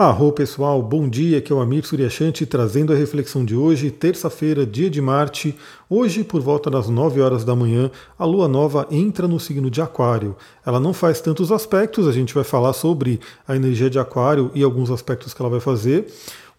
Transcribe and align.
Arro 0.00 0.30
pessoal, 0.30 0.80
bom 0.80 1.08
dia, 1.08 1.38
aqui 1.38 1.52
é 1.52 1.56
o 1.56 1.60
Amir 1.60 1.84
Suryashanti 1.84 2.46
trazendo 2.46 2.92
a 2.92 2.96
reflexão 2.96 3.44
de 3.44 3.56
hoje, 3.56 3.90
terça-feira, 3.90 4.64
dia 4.64 4.88
de 4.88 5.02
Marte. 5.02 5.56
Hoje, 5.90 6.22
por 6.22 6.40
volta 6.40 6.70
das 6.70 6.88
9 6.88 7.20
horas 7.20 7.42
da 7.42 7.56
manhã, 7.56 7.90
a 8.16 8.24
lua 8.24 8.46
nova 8.46 8.86
entra 8.92 9.26
no 9.26 9.40
signo 9.40 9.68
de 9.68 9.82
Aquário. 9.82 10.36
Ela 10.64 10.78
não 10.78 10.92
faz 10.92 11.20
tantos 11.20 11.50
aspectos, 11.50 12.06
a 12.06 12.12
gente 12.12 12.32
vai 12.32 12.44
falar 12.44 12.74
sobre 12.74 13.18
a 13.44 13.56
energia 13.56 13.90
de 13.90 13.98
Aquário 13.98 14.52
e 14.54 14.62
alguns 14.62 14.88
aspectos 14.88 15.34
que 15.34 15.42
ela 15.42 15.50
vai 15.50 15.58
fazer. 15.58 16.06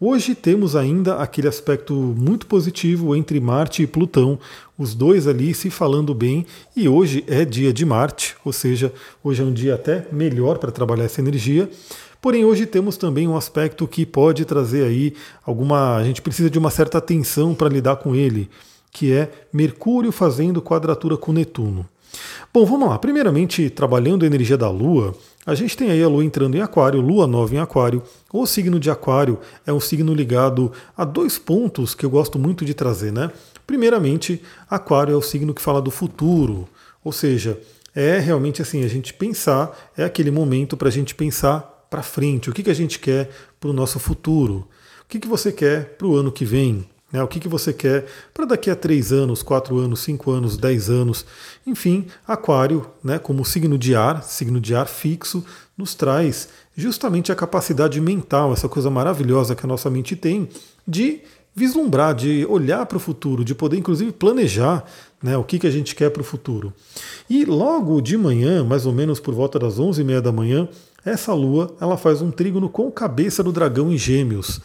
Hoje 0.02 0.36
temos 0.36 0.76
ainda 0.76 1.16
aquele 1.16 1.48
aspecto 1.48 1.94
muito 1.94 2.46
positivo 2.46 3.16
entre 3.16 3.40
Marte 3.40 3.84
e 3.84 3.88
Plutão, 3.88 4.38
os 4.78 4.94
dois 4.94 5.28
ali 5.28 5.54
se 5.54 5.70
falando 5.70 6.14
bem, 6.14 6.46
e 6.76 6.90
hoje 6.90 7.24
é 7.26 7.46
dia 7.46 7.72
de 7.72 7.86
Marte, 7.86 8.36
ou 8.44 8.52
seja, 8.52 8.94
hoje 9.24 9.42
é 9.42 9.46
um 9.46 9.54
dia 9.54 9.76
até 9.76 10.08
melhor 10.12 10.58
para 10.58 10.72
trabalhar 10.72 11.06
essa 11.06 11.22
energia. 11.22 11.70
Porém, 12.22 12.44
hoje 12.44 12.66
temos 12.66 12.98
também 12.98 13.28
um 13.28 13.38
aspecto 13.38 13.88
que 13.88 14.06
pode 14.06 14.44
trazer 14.44 14.84
aí 14.84 15.14
alguma. 15.46 15.96
A 15.96 16.04
gente 16.04 16.22
precisa 16.22 16.50
de 16.50 16.60
uma 16.60 16.70
certa 16.70 16.98
atenção 16.98 17.56
para 17.56 17.70
lidar 17.70 17.96
com 17.96 18.14
ele, 18.14 18.50
que 18.92 19.14
é 19.14 19.32
Mercúrio 19.54 20.12
fazendo 20.12 20.62
quadratura 20.62 21.16
com 21.16 21.32
Netuno. 21.32 21.86
Bom, 22.54 22.66
vamos 22.66 22.90
lá. 22.90 23.00
Primeiramente, 23.00 23.70
trabalhando 23.70 24.24
a 24.24 24.28
energia 24.28 24.58
da 24.58 24.70
Lua, 24.70 25.16
a 25.46 25.56
gente 25.56 25.78
tem 25.78 25.92
aí 25.92 26.04
a 26.04 26.10
Lua 26.10 26.26
entrando 26.26 26.56
em 26.56 26.62
Aquário, 26.62 27.00
Lua 27.00 27.26
nova 27.26 27.56
em 27.56 27.60
Aquário. 27.60 28.04
O 28.34 28.46
signo 28.46 28.80
de 28.80 28.90
Aquário 28.90 29.40
é 29.66 29.72
um 29.72 29.80
signo 29.80 30.14
ligado 30.14 30.72
a 30.98 31.06
dois 31.06 31.38
pontos 31.38 31.96
que 31.96 32.06
eu 32.06 32.10
gosto 32.10 32.38
muito 32.38 32.66
de 32.66 32.74
trazer, 32.74 33.14
né? 33.14 33.32
Primeiramente, 33.66 34.42
Aquário 34.70 35.14
é 35.14 35.16
o 35.16 35.22
signo 35.22 35.54
que 35.54 35.62
fala 35.62 35.82
do 35.82 35.92
futuro, 35.92 36.68
ou 37.04 37.12
seja, 37.12 37.58
é 37.96 38.20
realmente 38.20 38.62
assim, 38.62 38.84
a 38.84 38.88
gente 38.88 39.14
pensar, 39.14 39.92
é 39.96 40.04
aquele 40.04 40.32
momento 40.32 40.76
para 40.76 40.90
a 40.90 40.92
gente 40.92 41.16
pensar 41.16 41.79
para 41.90 42.04
frente, 42.04 42.50
o 42.50 42.54
que, 42.54 42.64
que 42.64 42.70
a 42.70 42.76
gente 42.76 43.00
quer 43.00 43.30
para 43.60 43.70
o 43.70 43.74
nosso 43.74 44.00
futuro, 44.00 44.68
o 45.04 45.08
que, 45.08 45.20
que 45.20 45.28
você 45.28 45.52
quer 45.52 45.96
para 45.98 46.08
o 46.08 46.16
ano 46.16 46.32
que 46.32 46.46
vem, 46.46 46.88
né? 47.12 47.24
o 47.24 47.28
que, 47.28 47.40
que 47.40 47.48
você 47.48 47.74
quer 47.74 48.06
para 48.34 48.46
daqui 48.46 48.70
a 48.70 48.76
três 48.76 49.12
anos, 49.12 49.42
quatro 49.42 49.78
anos, 49.78 50.02
cinco 50.02 50.32
anos, 50.32 50.58
dez 50.58 50.90
anos. 50.90 51.26
Enfim, 51.66 52.06
Aquário, 52.28 52.86
né, 53.04 53.18
como 53.18 53.44
signo 53.44 53.78
de 53.78 53.96
ar, 53.96 54.24
signo 54.24 54.62
de 54.62 54.76
ar 54.76 54.88
fixo, 54.88 55.44
nos 55.78 55.96
traz 55.96 56.50
justamente 56.76 57.32
a 57.32 57.36
capacidade 57.36 58.00
mental, 58.00 58.54
essa 58.54 58.70
coisa 58.70 58.90
maravilhosa 58.90 59.56
que 59.56 59.66
a 59.66 59.68
nossa 59.68 59.90
mente 59.90 60.16
tem 60.16 60.48
de 60.88 61.22
vislumbrar, 61.56 62.14
de 62.14 62.46
olhar 62.46 62.86
para 62.86 62.98
o 62.98 63.00
futuro, 63.02 63.44
de 63.44 63.54
poder 63.54 63.78
inclusive 63.78 64.12
planejar 64.12 64.86
né, 65.22 65.36
o 65.36 65.44
que, 65.44 65.60
que 65.60 65.68
a 65.68 65.72
gente 65.72 65.94
quer 65.94 66.10
para 66.10 66.22
o 66.22 66.26
futuro. 66.26 66.74
E 67.30 67.44
logo 67.44 68.00
de 68.00 68.18
manhã, 68.18 68.64
mais 68.64 68.86
ou 68.86 68.94
menos 68.94 69.20
por 69.20 69.34
volta 69.34 69.60
das 69.60 69.78
11h30 69.78 70.22
da 70.22 70.32
manhã, 70.32 70.70
essa 71.06 71.34
lua 71.34 71.76
ela 71.80 71.98
faz 71.98 72.22
um 72.22 72.32
trígono 72.32 72.70
com 72.70 72.92
cabeça 72.92 73.44
do 73.44 73.52
dragão 73.52 73.92
em 73.92 73.98
gêmeos. 73.98 74.60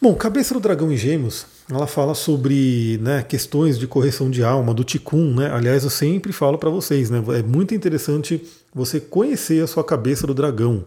Bom, 0.00 0.14
cabeça 0.14 0.52
do 0.52 0.58
dragão 0.58 0.90
em 0.90 0.96
gêmeos, 0.96 1.46
ela 1.70 1.86
fala 1.86 2.12
sobre 2.14 2.98
né, 3.00 3.22
questões 3.22 3.78
de 3.78 3.86
correção 3.86 4.28
de 4.30 4.42
alma, 4.42 4.74
do 4.74 4.82
Tikkun, 4.82 5.34
né? 5.34 5.48
Aliás, 5.52 5.84
eu 5.84 5.90
sempre 5.90 6.32
falo 6.32 6.58
para 6.58 6.68
vocês, 6.68 7.08
né? 7.08 7.22
É 7.38 7.42
muito 7.42 7.72
interessante 7.72 8.44
você 8.74 8.98
conhecer 8.98 9.62
a 9.62 9.66
sua 9.68 9.84
cabeça 9.84 10.26
do 10.26 10.34
dragão, 10.34 10.84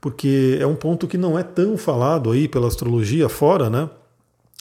porque 0.00 0.58
é 0.60 0.66
um 0.66 0.76
ponto 0.76 1.08
que 1.08 1.16
não 1.16 1.38
é 1.38 1.42
tão 1.42 1.78
falado 1.78 2.30
aí 2.30 2.46
pela 2.46 2.68
astrologia 2.68 3.26
fora, 3.28 3.70
né? 3.70 3.88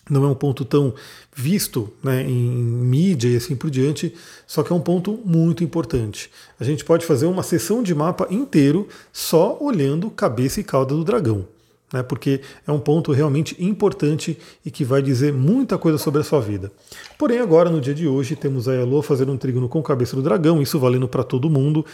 Não 0.09 0.23
é 0.23 0.27
um 0.27 0.35
ponto 0.35 0.65
tão 0.65 0.93
visto 1.35 1.91
né, 2.03 2.23
em 2.23 2.33
mídia 2.33 3.29
e 3.29 3.35
assim 3.35 3.55
por 3.55 3.69
diante, 3.69 4.13
só 4.45 4.63
que 4.63 4.71
é 4.71 4.75
um 4.75 4.79
ponto 4.79 5.19
muito 5.23 5.63
importante. 5.63 6.29
A 6.59 6.63
gente 6.63 6.83
pode 6.83 7.05
fazer 7.05 7.25
uma 7.25 7.43
sessão 7.43 7.83
de 7.83 7.93
mapa 7.93 8.27
inteiro 8.29 8.87
só 9.11 9.57
olhando 9.59 10.09
cabeça 10.09 10.59
e 10.59 10.63
cauda 10.63 10.95
do 10.95 11.03
dragão, 11.03 11.45
né, 11.93 12.01
porque 12.03 12.41
é 12.65 12.71
um 12.71 12.79
ponto 12.79 13.11
realmente 13.11 13.55
importante 13.63 14.37
e 14.65 14.71
que 14.71 14.83
vai 14.83 15.01
dizer 15.01 15.33
muita 15.33 15.77
coisa 15.77 15.97
sobre 15.97 16.21
a 16.21 16.23
sua 16.23 16.41
vida. 16.41 16.71
Porém, 17.17 17.39
agora 17.39 17.69
no 17.69 17.81
dia 17.81 17.93
de 17.93 18.07
hoje, 18.07 18.35
temos 18.35 18.67
a 18.67 18.83
Lua 18.83 19.03
fazendo 19.03 19.31
um 19.31 19.37
trígono 19.37 19.69
com 19.69 19.81
cabeça 19.83 20.15
do 20.15 20.21
dragão, 20.21 20.61
isso 20.61 20.79
valendo 20.79 21.07
para 21.07 21.23
todo 21.23 21.49
mundo. 21.49 21.85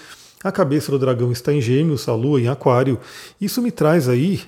A 0.44 0.52
cabeça 0.52 0.92
do 0.92 1.00
dragão 1.00 1.32
está 1.32 1.54
em 1.54 1.62
Gêmeos, 1.62 2.08
a 2.10 2.14
Lua 2.14 2.42
em 2.42 2.48
Aquário. 2.48 3.00
Isso 3.40 3.62
me 3.62 3.72
traz 3.72 4.10
aí 4.10 4.42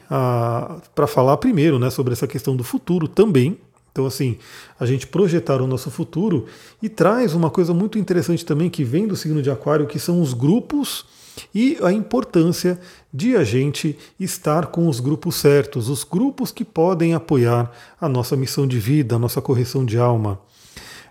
para 0.94 1.08
falar 1.08 1.38
primeiro 1.38 1.80
né, 1.80 1.90
sobre 1.90 2.14
essa 2.14 2.28
questão 2.28 2.56
do 2.56 2.64
futuro 2.64 3.08
também. 3.08 3.58
Então, 3.92 4.06
assim, 4.06 4.38
a 4.78 4.86
gente 4.86 5.08
projetar 5.08 5.62
o 5.62 5.68
nosso 5.68 5.90
futuro 5.90 6.48
e 6.82 6.90
traz 6.90 7.34
uma 7.34 7.50
coisa 7.50 7.74
muito 7.74 7.98
interessante 7.98 8.44
também 8.44 8.70
que 8.70 8.84
vem 8.84 9.08
do 9.08 9.16
signo 9.16 9.42
de 9.42 9.50
Aquário, 9.50 9.88
que 9.88 9.98
são 9.98 10.22
os 10.22 10.34
grupos 10.34 11.06
e 11.54 11.78
a 11.82 11.94
importância 11.94 12.78
de 13.14 13.38
a 13.38 13.44
gente 13.46 13.98
estar 14.20 14.68
com 14.68 14.90
os 14.90 15.00
grupos 15.00 15.36
certos, 15.36 15.88
os 15.88 16.04
grupos 16.04 16.52
que 16.52 16.66
podem 16.66 17.14
apoiar 17.14 17.72
a 18.00 18.10
nossa 18.10 18.36
missão 18.36 18.68
de 18.68 18.80
vida, 18.80 19.16
a 19.16 19.20
nossa 19.20 19.42
correção 19.42 19.86
de 19.86 19.98
alma. 19.98 20.40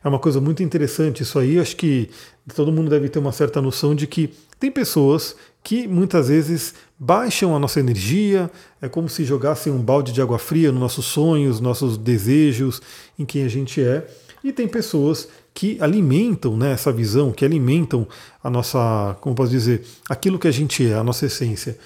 É 0.02 0.08
uma 0.08 0.18
coisa 0.18 0.38
muito 0.38 0.62
interessante 0.62 1.22
isso 1.22 1.38
aí, 1.38 1.58
acho 1.58 1.76
que 1.76 2.10
todo 2.54 2.70
mundo 2.70 2.90
deve 2.90 3.08
ter 3.08 3.18
uma 3.18 3.32
certa 3.32 3.62
noção 3.62 3.94
de 3.94 4.06
que 4.06 4.34
tem 4.58 4.70
pessoas 4.70 5.36
que 5.62 5.88
muitas 5.88 6.28
vezes 6.28 6.74
baixam 6.98 7.56
a 7.56 7.58
nossa 7.58 7.80
energia, 7.80 8.50
é 8.80 8.88
como 8.88 9.08
se 9.08 9.24
jogassem 9.24 9.72
um 9.72 9.80
balde 9.80 10.12
de 10.12 10.20
água 10.20 10.38
fria 10.38 10.70
nos 10.70 10.80
nossos 10.80 11.06
sonhos, 11.06 11.60
nossos 11.60 11.96
desejos, 11.96 12.82
em 13.18 13.24
quem 13.24 13.44
a 13.44 13.48
gente 13.48 13.82
é. 13.82 14.06
E 14.42 14.52
tem 14.52 14.68
pessoas 14.68 15.26
que 15.54 15.78
alimentam 15.80 16.56
né, 16.56 16.72
essa 16.72 16.92
visão, 16.92 17.32
que 17.32 17.44
alimentam 17.44 18.06
a 18.42 18.50
nossa, 18.50 19.16
como 19.20 19.34
posso 19.34 19.50
dizer, 19.50 19.86
aquilo 20.08 20.38
que 20.38 20.48
a 20.48 20.52
gente 20.52 20.86
é, 20.86 20.94
a 20.94 21.04
nossa 21.04 21.26
essência. 21.26 21.78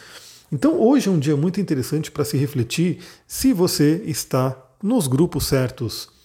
Então 0.51 0.81
hoje 0.81 1.09
é 1.09 1.13
um 1.13 1.19
dia 1.19 1.37
muito 1.37 1.61
interessante 1.61 2.11
para 2.11 2.25
se 2.25 2.37
refletir 2.37 2.99
se 3.27 3.53
você 3.53 4.03
está 4.07 4.57
nos 4.83 5.07
grupos 5.07 5.47
certos. 5.47 6.18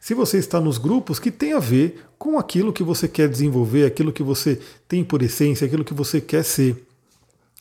Se 0.00 0.14
você 0.14 0.38
está 0.38 0.60
nos 0.60 0.78
grupos 0.78 1.18
que 1.18 1.30
tem 1.30 1.52
a 1.52 1.58
ver 1.58 2.04
com 2.18 2.38
aquilo 2.38 2.72
que 2.72 2.82
você 2.82 3.08
quer 3.08 3.28
desenvolver, 3.28 3.84
aquilo 3.84 4.12
que 4.12 4.22
você 4.22 4.60
tem 4.86 5.04
por 5.04 5.22
essência, 5.22 5.66
aquilo 5.66 5.84
que 5.84 5.94
você 5.94 6.20
quer 6.20 6.44
ser. 6.44 6.84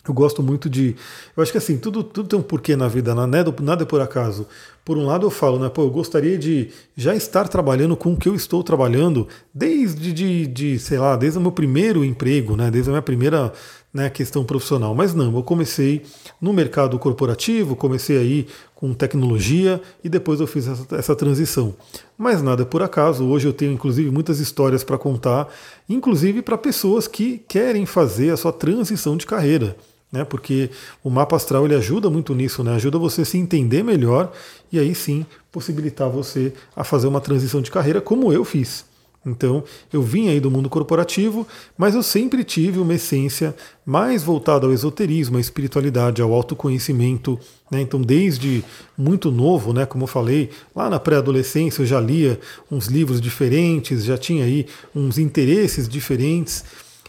Eu 0.08 0.14
gosto 0.14 0.42
muito 0.42 0.70
de. 0.70 0.96
Eu 1.36 1.44
acho 1.44 1.52
que 1.52 1.58
assim, 1.58 1.78
tudo, 1.78 2.02
tudo 2.04 2.30
tem 2.30 2.40
um 2.40 2.42
porquê 2.42 2.76
na 2.76 2.88
vida, 2.88 3.14
né? 3.14 3.44
nada, 3.62 3.84
é 3.84 3.86
por 3.86 4.00
acaso. 4.00 4.48
Por 4.86 4.98
um 4.98 5.06
lado, 5.06 5.26
eu 5.26 5.30
falo, 5.30 5.60
né? 5.60 5.68
Pô, 5.68 5.84
eu 5.84 5.90
gostaria 5.90 6.38
de 6.38 6.70
já 6.96 7.14
estar 7.14 7.50
trabalhando 7.50 7.98
com 7.98 8.14
o 8.14 8.18
que 8.18 8.30
eu 8.30 8.36
estou 8.36 8.64
trabalhando 8.64 9.28
desde, 9.54 10.14
de, 10.14 10.48
de, 10.48 10.80
sei 10.80 10.98
lá, 10.98 11.18
desde 11.18 11.38
o 11.38 11.42
meu 11.42 11.52
primeiro 11.52 12.06
emprego, 12.06 12.56
né? 12.56 12.72
Desde 12.72 12.90
a 12.90 12.94
minha 12.94 13.02
primeira 13.02 13.52
né, 13.98 14.12
questão 14.12 14.46
profissional. 14.46 14.94
Mas 14.94 15.16
não, 15.16 15.36
eu 15.36 15.42
comecei 15.42 16.04
no 16.40 16.54
mercado 16.54 17.00
corporativo, 17.00 17.76
comecei 17.76 18.16
aí 18.18 18.48
com 18.76 18.94
tecnologia 18.94 19.82
e 20.04 20.08
depois 20.08 20.40
eu 20.40 20.46
fiz 20.46 20.68
essa, 20.68 20.96
essa 20.96 21.16
transição. 21.16 21.74
Mas 22.16 22.44
nada 22.44 22.64
por 22.64 22.84
acaso. 22.84 23.26
Hoje 23.26 23.48
eu 23.48 23.54
tenho 23.54 23.72
inclusive 23.72 24.12
muitas 24.12 24.40
histórias 24.40 24.84
para 24.84 25.00
contar, 25.00 25.48
inclusive 25.90 26.44
para 26.44 26.60
pessoas 26.60 27.08
que 27.08 27.40
querem 27.48 27.88
fazer 27.88 28.30
a 28.30 28.38
sua 28.38 28.54
transição 28.54 29.18
de 29.18 29.26
carreira 29.26 29.76
né? 30.10 30.24
Porque 30.24 30.70
o 31.04 31.10
mapa 31.10 31.36
astral 31.36 31.66
ele 31.66 31.76
ajuda 31.76 32.10
muito 32.10 32.34
nisso, 32.34 32.64
né? 32.64 32.76
Ajuda 32.76 32.98
você 32.98 33.24
a 33.24 33.26
se 33.26 33.38
entender 33.38 33.84
melhor 33.84 34.32
e 34.72 34.80
aí 34.80 34.96
sim 34.96 35.26
possibilitar 35.52 36.10
você 36.10 36.54
a 36.74 36.84
fazer 36.84 37.08
uma 37.08 37.20
transição 37.20 37.62
de 37.62 37.70
carreira 37.70 38.00
como 38.00 38.32
eu 38.32 38.46
fiz. 38.46 38.86
Então, 39.30 39.64
eu 39.92 40.02
vim 40.02 40.30
aí 40.30 40.40
do 40.40 40.50
mundo 40.50 40.70
corporativo, 40.70 41.46
mas 41.78 41.96
eu 41.96 42.02
sempre 42.02 42.44
tive 42.44 42.80
uma 42.80 42.94
essência 42.94 43.56
mais 43.86 44.24
voltada 44.24 44.66
ao 44.66 44.74
esoterismo, 44.74 45.38
à 45.38 45.40
espiritualidade, 45.40 46.22
ao 46.22 46.34
autoconhecimento. 46.34 47.40
Né? 47.70 47.82
Então, 47.82 48.02
desde 48.02 48.64
muito 48.98 49.30
novo, 49.32 49.74
né, 49.74 49.86
como 49.86 50.04
eu 50.04 50.08
falei, 50.08 50.50
lá 50.76 50.90
na 50.90 51.00
pré-adolescência 51.00 51.82
eu 51.82 51.86
já 51.86 52.00
lia 52.00 52.40
uns 52.72 52.88
livros 52.88 53.20
diferentes, 53.20 54.04
já 54.04 54.18
tinha 54.18 54.46
aí 54.46 54.66
uns 54.96 55.18
interesses 55.18 55.88
diferentes. 55.88 56.64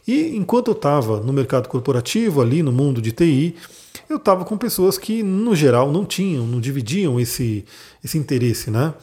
E 0.06 0.36
enquanto 0.36 0.68
eu 0.68 0.72
estava 0.72 1.20
no 1.20 1.32
mercado 1.32 1.68
corporativo, 1.68 2.40
ali 2.40 2.62
no 2.62 2.72
mundo 2.72 3.00
de 3.00 3.12
TI, 3.12 3.54
eu 4.08 4.16
estava 4.16 4.44
com 4.44 4.56
pessoas 4.56 4.98
que, 4.98 5.22
no 5.22 5.54
geral, 5.54 5.90
não 5.90 6.04
tinham, 6.04 6.46
não 6.46 6.60
dividiam 6.60 7.18
esse, 7.18 7.64
esse 8.04 8.18
interesse, 8.18 8.70
né? 8.70 8.94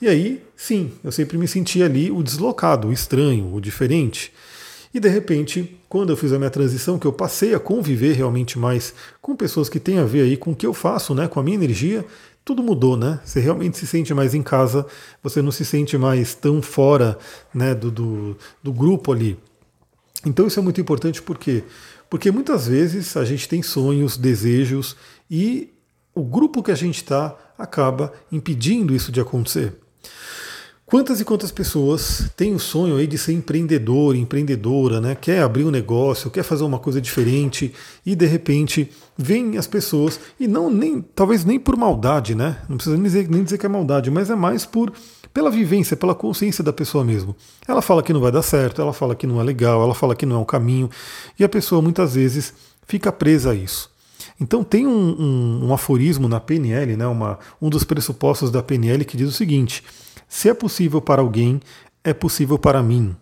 E 0.00 0.08
aí, 0.08 0.42
sim, 0.56 0.92
eu 1.02 1.12
sempre 1.12 1.38
me 1.38 1.48
sentia 1.48 1.86
ali 1.86 2.10
o 2.10 2.22
deslocado, 2.22 2.88
o 2.88 2.92
estranho, 2.92 3.54
o 3.54 3.60
diferente. 3.60 4.32
E 4.92 5.00
de 5.00 5.08
repente, 5.08 5.76
quando 5.88 6.10
eu 6.10 6.16
fiz 6.16 6.32
a 6.32 6.38
minha 6.38 6.50
transição, 6.50 6.98
que 6.98 7.06
eu 7.06 7.12
passei 7.12 7.54
a 7.54 7.58
conviver 7.58 8.12
realmente 8.12 8.58
mais 8.58 8.94
com 9.20 9.34
pessoas 9.34 9.68
que 9.68 9.80
têm 9.80 9.98
a 9.98 10.04
ver 10.04 10.22
aí 10.22 10.36
com 10.36 10.52
o 10.52 10.54
que 10.54 10.66
eu 10.66 10.72
faço, 10.72 11.14
né, 11.14 11.26
com 11.26 11.40
a 11.40 11.42
minha 11.42 11.56
energia, 11.56 12.04
tudo 12.44 12.62
mudou, 12.62 12.96
né? 12.96 13.18
Você 13.24 13.40
realmente 13.40 13.78
se 13.78 13.86
sente 13.86 14.12
mais 14.12 14.34
em 14.34 14.42
casa, 14.42 14.86
você 15.22 15.40
não 15.40 15.50
se 15.50 15.64
sente 15.64 15.96
mais 15.96 16.34
tão 16.34 16.60
fora 16.60 17.18
né, 17.52 17.74
do, 17.74 17.90
do, 17.90 18.36
do 18.62 18.72
grupo 18.72 19.12
ali. 19.12 19.36
Então 20.26 20.46
isso 20.46 20.60
é 20.60 20.62
muito 20.62 20.80
importante 20.80 21.20
por 21.20 21.38
quê? 21.38 21.64
Porque 22.08 22.30
muitas 22.30 22.68
vezes 22.68 23.16
a 23.16 23.24
gente 23.24 23.48
tem 23.48 23.62
sonhos, 23.62 24.16
desejos 24.16 24.96
e 25.30 25.72
o 26.14 26.22
grupo 26.22 26.62
que 26.62 26.70
a 26.70 26.76
gente 26.76 26.96
está 26.96 27.36
acaba 27.58 28.12
impedindo 28.30 28.94
isso 28.94 29.10
de 29.10 29.20
acontecer. 29.20 29.74
Quantas 30.86 31.18
e 31.18 31.24
quantas 31.24 31.50
pessoas 31.50 32.30
têm 32.36 32.54
o 32.54 32.58
sonho 32.58 32.96
aí 32.96 33.06
de 33.06 33.16
ser 33.16 33.32
empreendedor, 33.32 34.14
empreendedora, 34.14 35.00
né? 35.00 35.14
Quer 35.14 35.40
abrir 35.40 35.64
um 35.64 35.70
negócio, 35.70 36.30
quer 36.30 36.42
fazer 36.42 36.62
uma 36.62 36.78
coisa 36.78 37.00
diferente 37.00 37.72
e 38.04 38.14
de 38.14 38.26
repente 38.26 38.90
vêm 39.16 39.56
as 39.56 39.66
pessoas 39.66 40.20
e 40.38 40.46
não 40.46 40.68
nem 40.70 41.00
talvez 41.00 41.42
nem 41.42 41.58
por 41.58 41.74
maldade, 41.74 42.34
né? 42.34 42.58
Não 42.68 42.76
precisa 42.76 42.96
nem 42.96 43.04
dizer, 43.04 43.28
nem 43.30 43.42
dizer 43.42 43.56
que 43.56 43.64
é 43.64 43.68
maldade, 43.68 44.10
mas 44.10 44.28
é 44.28 44.34
mais 44.34 44.66
por 44.66 44.92
pela 45.32 45.50
vivência, 45.50 45.96
pela 45.96 46.14
consciência 46.14 46.62
da 46.62 46.72
pessoa 46.72 47.02
mesmo. 47.02 47.34
Ela 47.66 47.80
fala 47.80 48.02
que 48.02 48.12
não 48.12 48.20
vai 48.20 48.30
dar 48.30 48.42
certo, 48.42 48.82
ela 48.82 48.92
fala 48.92 49.14
que 49.14 49.26
não 49.26 49.40
é 49.40 49.42
legal, 49.42 49.82
ela 49.82 49.94
fala 49.94 50.14
que 50.14 50.26
não 50.26 50.36
é 50.36 50.38
o 50.38 50.44
caminho 50.44 50.90
e 51.38 51.42
a 51.42 51.48
pessoa 51.48 51.80
muitas 51.80 52.14
vezes 52.14 52.52
fica 52.86 53.10
presa 53.10 53.52
a 53.52 53.54
isso. 53.54 53.90
Então 54.38 54.62
tem 54.62 54.86
um, 54.86 54.90
um, 54.90 55.68
um 55.68 55.74
aforismo 55.74 56.28
na 56.28 56.40
PNL, 56.40 56.94
né? 56.94 57.06
Uma, 57.06 57.38
um 57.60 57.70
dos 57.70 57.84
pressupostos 57.84 58.50
da 58.50 58.62
PNL 58.62 59.02
que 59.06 59.16
diz 59.16 59.28
o 59.30 59.32
seguinte 59.32 59.82
se 60.28 60.48
é 60.48 60.54
possível 60.54 61.00
para 61.00 61.22
alguém, 61.22 61.60
é 62.02 62.12
possível 62.12 62.58
para 62.58 62.82
mim. 62.82 63.16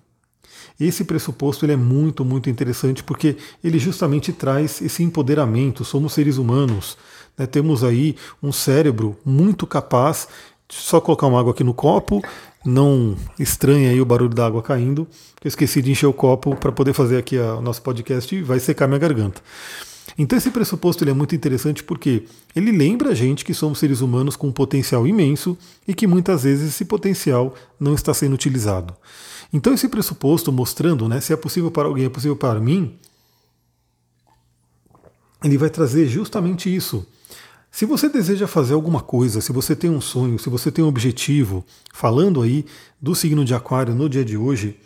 Esse 0.80 1.04
pressuposto 1.04 1.64
ele 1.64 1.72
é 1.72 1.76
muito, 1.76 2.24
muito 2.24 2.50
interessante 2.50 3.02
porque 3.02 3.36
ele 3.62 3.78
justamente 3.78 4.32
traz 4.32 4.80
esse 4.80 5.02
empoderamento. 5.02 5.84
Somos 5.84 6.12
seres 6.12 6.38
humanos, 6.38 6.96
né? 7.38 7.46
temos 7.46 7.84
aí 7.84 8.16
um 8.42 8.50
cérebro 8.50 9.16
muito 9.24 9.66
capaz. 9.66 10.26
Só 10.68 11.00
colocar 11.00 11.26
uma 11.26 11.38
água 11.38 11.52
aqui 11.52 11.62
no 11.62 11.74
copo, 11.74 12.22
não 12.64 13.14
estranhe 13.38 13.88
aí 13.88 14.00
o 14.00 14.06
barulho 14.06 14.34
da 14.34 14.46
água 14.46 14.62
caindo, 14.62 15.06
eu 15.44 15.48
esqueci 15.48 15.82
de 15.82 15.90
encher 15.90 16.06
o 16.06 16.14
copo 16.14 16.56
para 16.56 16.72
poder 16.72 16.94
fazer 16.94 17.18
aqui 17.18 17.36
o 17.36 17.60
nosso 17.60 17.82
podcast 17.82 18.34
e 18.34 18.40
vai 18.40 18.58
secar 18.58 18.86
minha 18.86 18.98
garganta. 18.98 19.42
Então 20.16 20.36
esse 20.36 20.50
pressuposto 20.50 21.02
ele 21.02 21.10
é 21.10 21.14
muito 21.14 21.34
interessante 21.34 21.82
porque 21.82 22.24
ele 22.54 22.70
lembra 22.70 23.10
a 23.10 23.14
gente 23.14 23.44
que 23.44 23.54
somos 23.54 23.78
seres 23.78 24.00
humanos 24.00 24.36
com 24.36 24.48
um 24.48 24.52
potencial 24.52 25.06
imenso 25.06 25.56
e 25.86 25.94
que 25.94 26.06
muitas 26.06 26.42
vezes 26.42 26.68
esse 26.68 26.84
potencial 26.84 27.54
não 27.80 27.94
está 27.94 28.12
sendo 28.12 28.34
utilizado. 28.34 28.94
Então 29.52 29.72
esse 29.72 29.88
pressuposto 29.88 30.52
mostrando, 30.52 31.08
né, 31.08 31.20
se 31.20 31.32
é 31.32 31.36
possível 31.36 31.70
para 31.70 31.88
alguém, 31.88 32.06
é 32.06 32.10
possível 32.10 32.36
para 32.36 32.60
mim, 32.60 32.96
ele 35.42 35.58
vai 35.58 35.70
trazer 35.70 36.06
justamente 36.06 36.74
isso. 36.74 37.06
Se 37.70 37.86
você 37.86 38.08
deseja 38.08 38.46
fazer 38.46 38.74
alguma 38.74 39.00
coisa, 39.00 39.40
se 39.40 39.50
você 39.50 39.74
tem 39.74 39.90
um 39.90 40.00
sonho, 40.00 40.38
se 40.38 40.50
você 40.50 40.70
tem 40.70 40.84
um 40.84 40.88
objetivo, 40.88 41.64
falando 41.92 42.42
aí 42.42 42.66
do 43.00 43.14
signo 43.14 43.46
de 43.46 43.54
Aquário 43.54 43.94
no 43.94 44.10
dia 44.10 44.24
de 44.24 44.36
hoje, 44.36 44.78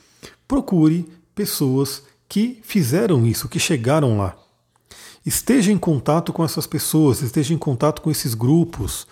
procure 0.47 1.09
pessoas 1.35 2.05
que 2.29 2.61
fizeram 2.63 3.27
isso, 3.27 3.49
que 3.49 3.59
chegaram 3.59 4.19
lá 4.19 4.37
esteja 5.27 5.73
em 5.73 5.77
contato 5.77 6.33
com 6.33 6.45
essas 6.45 6.69
pessoas, 6.69 7.21
esteja 7.21 7.53
em 7.53 7.59
contato 7.59 8.01
com 8.01 8.11
esses 8.11 8.33
grupos. 8.33 9.09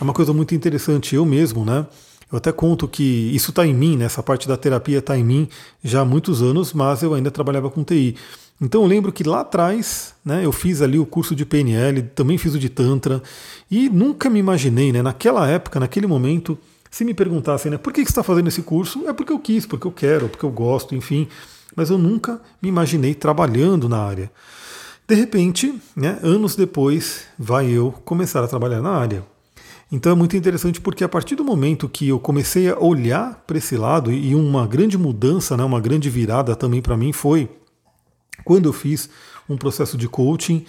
É 0.00 0.04
uma 0.04 0.12
coisa 0.12 0.32
muito 0.32 0.54
interessante. 0.54 1.16
Eu 1.16 1.26
mesmo, 1.26 1.64
né? 1.64 1.84
Eu 2.30 2.38
até 2.38 2.52
conto 2.52 2.88
que 2.88 3.02
isso 3.34 3.50
está 3.50 3.66
em 3.66 3.74
mim, 3.74 3.96
né? 3.96 4.04
essa 4.04 4.22
parte 4.22 4.48
da 4.48 4.56
terapia 4.56 4.98
está 4.98 5.16
em 5.16 5.24
mim 5.24 5.48
já 5.82 6.00
há 6.00 6.04
muitos 6.04 6.42
anos, 6.42 6.72
mas 6.72 7.02
eu 7.02 7.14
ainda 7.14 7.30
trabalhava 7.30 7.70
com 7.70 7.84
TI. 7.84 8.16
Então 8.60 8.82
eu 8.82 8.86
lembro 8.88 9.12
que 9.12 9.22
lá 9.22 9.40
atrás, 9.40 10.14
né, 10.24 10.44
eu 10.44 10.50
fiz 10.50 10.82
ali 10.82 10.98
o 10.98 11.06
curso 11.06 11.36
de 11.36 11.44
PNL, 11.44 12.02
também 12.14 12.38
fiz 12.38 12.54
o 12.54 12.58
de 12.58 12.68
Tantra, 12.68 13.22
e 13.70 13.88
nunca 13.88 14.30
me 14.30 14.40
imaginei, 14.40 14.92
né, 14.92 15.02
naquela 15.02 15.46
época, 15.46 15.78
naquele 15.78 16.06
momento, 16.06 16.58
se 16.90 17.04
me 17.04 17.12
perguntassem, 17.12 17.70
né, 17.70 17.78
por 17.78 17.92
que 17.92 18.00
você 18.00 18.10
está 18.10 18.22
fazendo 18.22 18.48
esse 18.48 18.62
curso? 18.62 19.06
É 19.06 19.12
porque 19.12 19.32
eu 19.32 19.38
quis, 19.38 19.66
porque 19.66 19.86
eu 19.86 19.92
quero, 19.92 20.28
porque 20.28 20.44
eu 20.44 20.50
gosto, 20.50 20.94
enfim. 20.94 21.28
Mas 21.76 21.90
eu 21.90 21.98
nunca 21.98 22.40
me 22.60 22.70
imaginei 22.70 23.14
trabalhando 23.14 23.88
na 23.88 23.98
área. 23.98 24.32
De 25.08 25.14
repente, 25.14 25.72
né, 25.94 26.18
anos 26.20 26.56
depois, 26.56 27.22
vai 27.38 27.70
eu 27.70 27.92
começar 28.04 28.42
a 28.42 28.48
trabalhar 28.48 28.82
na 28.82 28.90
área. 28.90 29.24
Então 29.90 30.10
é 30.10 30.14
muito 30.16 30.36
interessante 30.36 30.80
porque 30.80 31.04
a 31.04 31.08
partir 31.08 31.36
do 31.36 31.44
momento 31.44 31.88
que 31.88 32.08
eu 32.08 32.18
comecei 32.18 32.68
a 32.68 32.76
olhar 32.76 33.44
para 33.46 33.56
esse 33.56 33.76
lado, 33.76 34.12
e 34.12 34.34
uma 34.34 34.66
grande 34.66 34.98
mudança, 34.98 35.56
né, 35.56 35.62
uma 35.62 35.80
grande 35.80 36.10
virada 36.10 36.56
também 36.56 36.82
para 36.82 36.96
mim 36.96 37.12
foi 37.12 37.48
quando 38.44 38.68
eu 38.68 38.72
fiz 38.72 39.08
um 39.48 39.56
processo 39.56 39.96
de 39.96 40.08
coaching, 40.08 40.64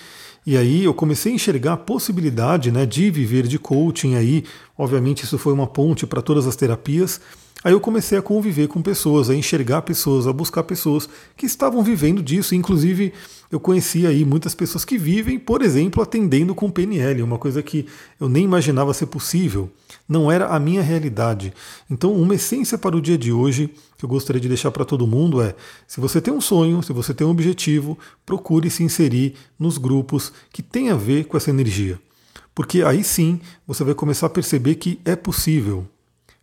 e 0.45 0.55
aí 0.55 0.83
eu 0.83 0.93
comecei 0.93 1.31
a 1.31 1.35
enxergar 1.35 1.73
a 1.73 1.77
possibilidade 1.77 2.71
né, 2.71 2.85
de 2.85 3.09
viver 3.09 3.47
de 3.47 3.59
coaching. 3.59 4.15
Aí, 4.15 4.45
obviamente, 4.77 5.23
isso 5.23 5.37
foi 5.37 5.51
uma 5.51 5.67
ponte 5.67 6.07
para 6.07 6.21
todas 6.21 6.47
as 6.47 6.55
terapias. 6.55 7.19
Aí 7.65 7.73
eu 7.73 7.81
comecei 7.81 8.17
a 8.17 8.21
conviver 8.21 8.69
com 8.69 8.81
pessoas, 8.81 9.29
a 9.29 9.35
enxergar 9.35 9.81
pessoas, 9.81 10.25
a 10.25 10.31
buscar 10.31 10.63
pessoas 10.63 11.09
que 11.35 11.45
estavam 11.45 11.83
vivendo 11.83 12.23
disso. 12.23 12.55
Inclusive, 12.55 13.11
eu 13.51 13.59
conheci 13.59 14.05
aí 14.05 14.25
muitas 14.25 14.53
pessoas 14.53 14.83
que 14.83 14.97
vivem, 14.97 15.39
por 15.39 15.61
exemplo, 15.61 16.03
atendendo 16.03 16.53
com 16.53 16.69
PNL, 16.69 17.21
uma 17.23 17.37
coisa 17.37 17.63
que 17.63 17.85
eu 18.19 18.27
nem 18.27 18.43
imaginava 18.43 18.93
ser 18.93 19.05
possível. 19.05 19.69
Não 20.07 20.31
era 20.31 20.47
a 20.47 20.59
minha 20.59 20.81
realidade. 20.81 21.53
Então, 21.89 22.13
uma 22.13 22.35
essência 22.35 22.77
para 22.77 22.95
o 22.95 23.01
dia 23.01 23.17
de 23.17 23.31
hoje 23.31 23.69
que 23.97 24.05
eu 24.05 24.09
gostaria 24.09 24.41
de 24.41 24.47
deixar 24.47 24.71
para 24.71 24.85
todo 24.85 25.07
mundo 25.07 25.41
é: 25.41 25.55
se 25.87 25.99
você 25.99 26.19
tem 26.19 26.33
um 26.33 26.41
sonho, 26.41 26.83
se 26.83 26.91
você 26.91 27.13
tem 27.13 27.25
um 27.25 27.31
objetivo, 27.31 27.97
procure 28.25 28.69
se 28.69 28.83
inserir 28.83 29.35
nos 29.57 29.77
grupos 29.77 30.33
que 30.51 30.61
têm 30.61 30.89
a 30.89 30.95
ver 30.95 31.25
com 31.25 31.37
essa 31.37 31.49
energia. 31.49 31.99
Porque 32.53 32.81
aí 32.81 33.03
sim 33.03 33.39
você 33.65 33.83
vai 33.83 33.93
começar 33.93 34.27
a 34.27 34.29
perceber 34.29 34.75
que 34.75 34.99
é 35.05 35.15
possível. 35.15 35.87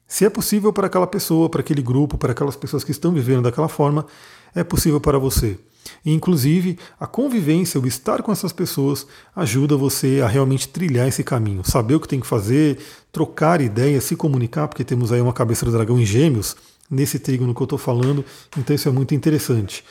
Se 0.06 0.24
é 0.24 0.30
possível 0.30 0.72
para 0.72 0.86
aquela 0.86 1.06
pessoa, 1.06 1.48
para 1.48 1.60
aquele 1.60 1.82
grupo, 1.82 2.16
para 2.16 2.32
aquelas 2.32 2.54
pessoas 2.54 2.84
que 2.84 2.92
estão 2.92 3.12
vivendo 3.12 3.42
daquela 3.42 3.68
forma, 3.68 4.06
é 4.54 4.62
possível 4.62 5.00
para 5.00 5.18
você. 5.18 5.58
E, 6.04 6.12
inclusive, 6.12 6.78
a 6.98 7.06
convivência, 7.06 7.80
o 7.80 7.86
estar 7.86 8.22
com 8.22 8.32
essas 8.32 8.52
pessoas, 8.52 9.06
ajuda 9.34 9.76
você 9.76 10.20
a 10.22 10.28
realmente 10.28 10.68
trilhar 10.68 11.08
esse 11.08 11.22
caminho, 11.22 11.62
saber 11.64 11.94
o 11.94 12.00
que 12.00 12.08
tem 12.08 12.20
que 12.20 12.26
fazer, 12.26 12.78
trocar 13.12 13.60
ideias, 13.60 14.04
se 14.04 14.16
comunicar, 14.16 14.68
porque 14.68 14.84
temos 14.84 15.12
aí 15.12 15.20
uma 15.20 15.32
cabeça 15.32 15.64
do 15.64 15.72
dragão 15.72 15.98
em 15.98 16.06
gêmeos, 16.06 16.56
nesse 16.90 17.18
trígono 17.18 17.54
que 17.54 17.62
eu 17.62 17.64
estou 17.64 17.78
falando, 17.78 18.24
então 18.56 18.74
isso 18.74 18.88
é 18.88 18.92
muito 18.92 19.14
interessante. 19.14 19.84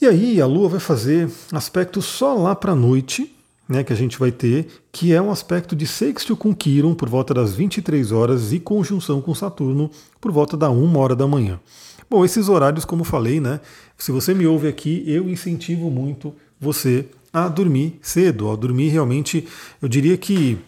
E 0.00 0.06
aí 0.06 0.40
a 0.40 0.46
Lua 0.46 0.68
vai 0.68 0.80
fazer 0.80 1.30
aspecto 1.52 2.02
só 2.02 2.34
lá 2.34 2.56
para 2.56 2.72
a 2.72 2.76
noite, 2.76 3.32
né, 3.68 3.84
que 3.84 3.92
a 3.92 3.96
gente 3.96 4.18
vai 4.18 4.32
ter, 4.32 4.66
que 4.90 5.12
é 5.12 5.22
um 5.22 5.30
aspecto 5.30 5.76
de 5.76 5.86
sextil 5.86 6.36
com 6.36 6.54
Quiron 6.54 6.94
por 6.94 7.08
volta 7.08 7.32
das 7.32 7.54
23 7.54 8.10
horas 8.10 8.52
e 8.52 8.58
conjunção 8.58 9.22
com 9.22 9.34
Saturno 9.34 9.90
por 10.20 10.32
volta 10.32 10.56
da 10.56 10.68
1 10.70 10.96
hora 10.96 11.14
da 11.14 11.26
manhã. 11.26 11.60
Bom, 12.12 12.26
esses 12.26 12.46
horários, 12.46 12.84
como 12.84 13.04
falei, 13.04 13.40
né? 13.40 13.58
Se 13.96 14.12
você 14.12 14.34
me 14.34 14.46
ouve 14.46 14.68
aqui, 14.68 15.02
eu 15.06 15.30
incentivo 15.30 15.90
muito 15.90 16.34
você 16.60 17.06
a 17.32 17.48
dormir 17.48 17.98
cedo, 18.02 18.50
a 18.50 18.54
dormir 18.54 18.88
realmente, 18.88 19.48
eu 19.80 19.88
diria 19.88 20.18
que 20.18 20.58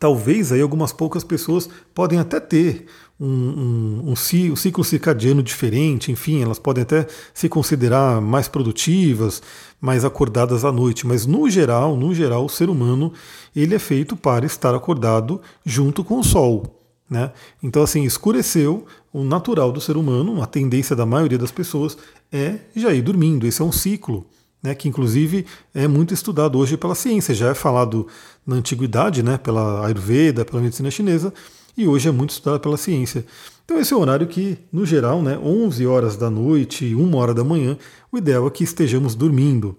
talvez 0.00 0.50
aí 0.50 0.60
algumas 0.60 0.92
poucas 0.92 1.22
pessoas 1.22 1.70
podem 1.94 2.18
até 2.18 2.40
ter 2.40 2.86
um, 3.20 4.02
um, 4.08 4.10
um, 4.10 4.16
ciclo 4.16 4.82
circadiano 4.82 5.44
diferente, 5.44 6.10
enfim, 6.10 6.42
elas 6.42 6.58
podem 6.58 6.82
até 6.82 7.06
se 7.32 7.48
considerar 7.48 8.20
mais 8.20 8.48
produtivas, 8.48 9.40
mais 9.80 10.04
acordadas 10.04 10.64
à 10.64 10.72
noite, 10.72 11.06
mas 11.06 11.24
no 11.24 11.48
geral, 11.48 11.96
no 11.96 12.12
geral, 12.12 12.44
o 12.44 12.48
ser 12.48 12.68
humano 12.68 13.12
ele 13.54 13.76
é 13.76 13.78
feito 13.78 14.16
para 14.16 14.44
estar 14.44 14.74
acordado 14.74 15.40
junto 15.64 16.02
com 16.02 16.18
o 16.18 16.24
sol. 16.24 16.74
Né? 17.08 17.32
Então, 17.62 17.82
assim, 17.82 18.04
escureceu, 18.04 18.84
o 19.12 19.24
natural 19.24 19.72
do 19.72 19.80
ser 19.80 19.96
humano, 19.96 20.42
a 20.42 20.46
tendência 20.46 20.94
da 20.94 21.06
maioria 21.06 21.38
das 21.38 21.50
pessoas 21.50 21.96
é 22.30 22.56
já 22.74 22.92
ir 22.92 23.02
dormindo. 23.02 23.46
Esse 23.46 23.62
é 23.62 23.64
um 23.64 23.72
ciclo, 23.72 24.26
né, 24.62 24.74
que 24.74 24.88
inclusive 24.88 25.46
é 25.74 25.88
muito 25.88 26.12
estudado 26.12 26.58
hoje 26.58 26.76
pela 26.76 26.94
ciência. 26.94 27.34
Já 27.34 27.48
é 27.50 27.54
falado 27.54 28.06
na 28.46 28.56
antiguidade, 28.56 29.22
né, 29.22 29.38
pela 29.38 29.86
Ayurveda, 29.86 30.44
pela 30.44 30.62
medicina 30.62 30.90
chinesa, 30.90 31.32
e 31.76 31.86
hoje 31.86 32.08
é 32.08 32.12
muito 32.12 32.30
estudado 32.30 32.60
pela 32.60 32.76
ciência. 32.76 33.24
Então 33.64 33.78
esse 33.78 33.92
é 33.92 33.96
o 33.96 34.00
horário 34.00 34.26
que, 34.26 34.58
no 34.72 34.86
geral, 34.86 35.22
né, 35.22 35.38
11 35.38 35.86
horas 35.86 36.16
da 36.16 36.30
noite, 36.30 36.94
1 36.94 37.14
hora 37.14 37.34
da 37.34 37.44
manhã, 37.44 37.76
o 38.10 38.18
ideal 38.18 38.46
é 38.46 38.50
que 38.50 38.64
estejamos 38.64 39.14
dormindo. 39.14 39.76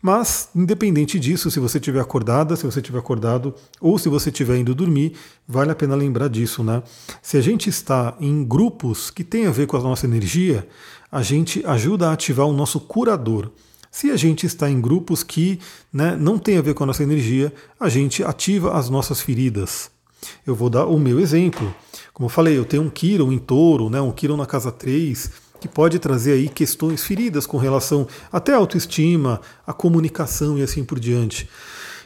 Mas, 0.00 0.48
independente 0.54 1.18
disso, 1.18 1.50
se 1.50 1.58
você 1.58 1.78
estiver 1.78 2.00
acordada, 2.00 2.54
se 2.54 2.64
você 2.64 2.78
estiver 2.78 3.00
acordado 3.00 3.52
ou 3.80 3.98
se 3.98 4.08
você 4.08 4.30
estiver 4.30 4.56
indo 4.56 4.74
dormir, 4.74 5.14
vale 5.46 5.72
a 5.72 5.74
pena 5.74 5.96
lembrar 5.96 6.28
disso, 6.28 6.62
né? 6.62 6.82
Se 7.20 7.36
a 7.36 7.40
gente 7.40 7.68
está 7.68 8.16
em 8.20 8.44
grupos 8.44 9.10
que 9.10 9.24
têm 9.24 9.46
a 9.46 9.50
ver 9.50 9.66
com 9.66 9.76
a 9.76 9.82
nossa 9.82 10.06
energia, 10.06 10.68
a 11.10 11.22
gente 11.22 11.64
ajuda 11.66 12.08
a 12.08 12.12
ativar 12.12 12.46
o 12.46 12.52
nosso 12.52 12.78
curador. 12.78 13.50
Se 13.90 14.10
a 14.10 14.16
gente 14.16 14.46
está 14.46 14.70
em 14.70 14.80
grupos 14.80 15.24
que 15.24 15.58
né, 15.92 16.14
não 16.14 16.38
tem 16.38 16.58
a 16.58 16.62
ver 16.62 16.74
com 16.74 16.84
a 16.84 16.86
nossa 16.86 17.02
energia, 17.02 17.52
a 17.80 17.88
gente 17.88 18.22
ativa 18.22 18.78
as 18.78 18.88
nossas 18.88 19.20
feridas. 19.20 19.90
Eu 20.46 20.54
vou 20.54 20.68
dar 20.68 20.86
o 20.86 20.98
meu 20.98 21.18
exemplo. 21.18 21.74
Como 22.12 22.26
eu 22.26 22.30
falei, 22.30 22.56
eu 22.56 22.64
tenho 22.64 22.82
um 22.82 22.90
Kiron 22.90 23.32
em 23.32 23.38
touro, 23.38 23.88
né, 23.88 24.00
um 24.00 24.12
Kiron 24.12 24.36
na 24.36 24.46
casa 24.46 24.70
3, 24.70 25.30
que 25.60 25.68
pode 25.68 25.98
trazer 25.98 26.32
aí 26.32 26.48
questões 26.48 27.04
feridas 27.04 27.46
com 27.46 27.56
relação 27.56 28.06
até 28.30 28.52
à 28.52 28.56
autoestima, 28.56 29.40
à 29.66 29.72
comunicação 29.72 30.58
e 30.58 30.62
assim 30.62 30.84
por 30.84 30.98
diante. 30.98 31.48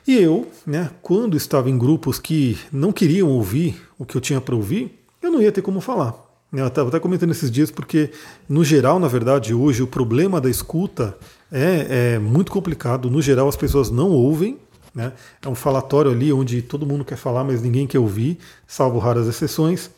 E 0.07 0.17
eu, 0.17 0.51
né, 0.67 0.91
quando 1.01 1.37
estava 1.37 1.71
em 1.71 1.79
grupos 1.79 2.19
que 2.19 2.59
não 2.73 2.93
queriam 2.93 3.29
ouvir 3.29 3.81
o 3.99 4.05
que 4.05 4.17
eu 4.17 4.21
tinha 4.21 4.41
para 4.41 4.57
ouvir, 4.57 4.99
eu 5.23 5.31
não 5.31 5.41
ia 5.41 5.53
ter 5.53 5.63
como 5.63 5.81
falar. 5.81 6.15
Eu 6.53 6.67
estava 6.67 6.89
até 6.89 7.01
comentando 7.01 7.31
esses 7.31 7.51
dias 7.51 7.71
porque, 7.71 8.11
no 8.47 8.63
geral, 8.63 8.99
na 8.99 9.09
verdade, 9.09 9.55
hoje 9.55 9.83
o 9.83 9.87
problema 9.87 10.39
da 10.39 10.51
escuta 10.51 11.17
é, 11.51 12.15
é 12.15 12.19
muito 12.19 12.53
complicado. 12.53 13.09
No 13.09 13.23
geral, 13.23 13.49
as 13.49 13.57
pessoas 13.57 13.91
não 13.91 14.11
ouvem. 14.11 14.59
Né? 14.95 15.13
É 15.41 15.49
um 15.49 15.55
falatório 15.55 16.11
ali 16.11 16.31
onde 16.31 16.61
todo 16.61 16.85
mundo 16.85 17.05
quer 17.05 17.17
falar, 17.17 17.43
mas 17.45 17.63
ninguém 17.63 17.87
quer 17.87 17.99
ouvir, 17.99 18.39
salvo 18.67 18.99
raras 18.99 19.27
exceções. 19.27 19.91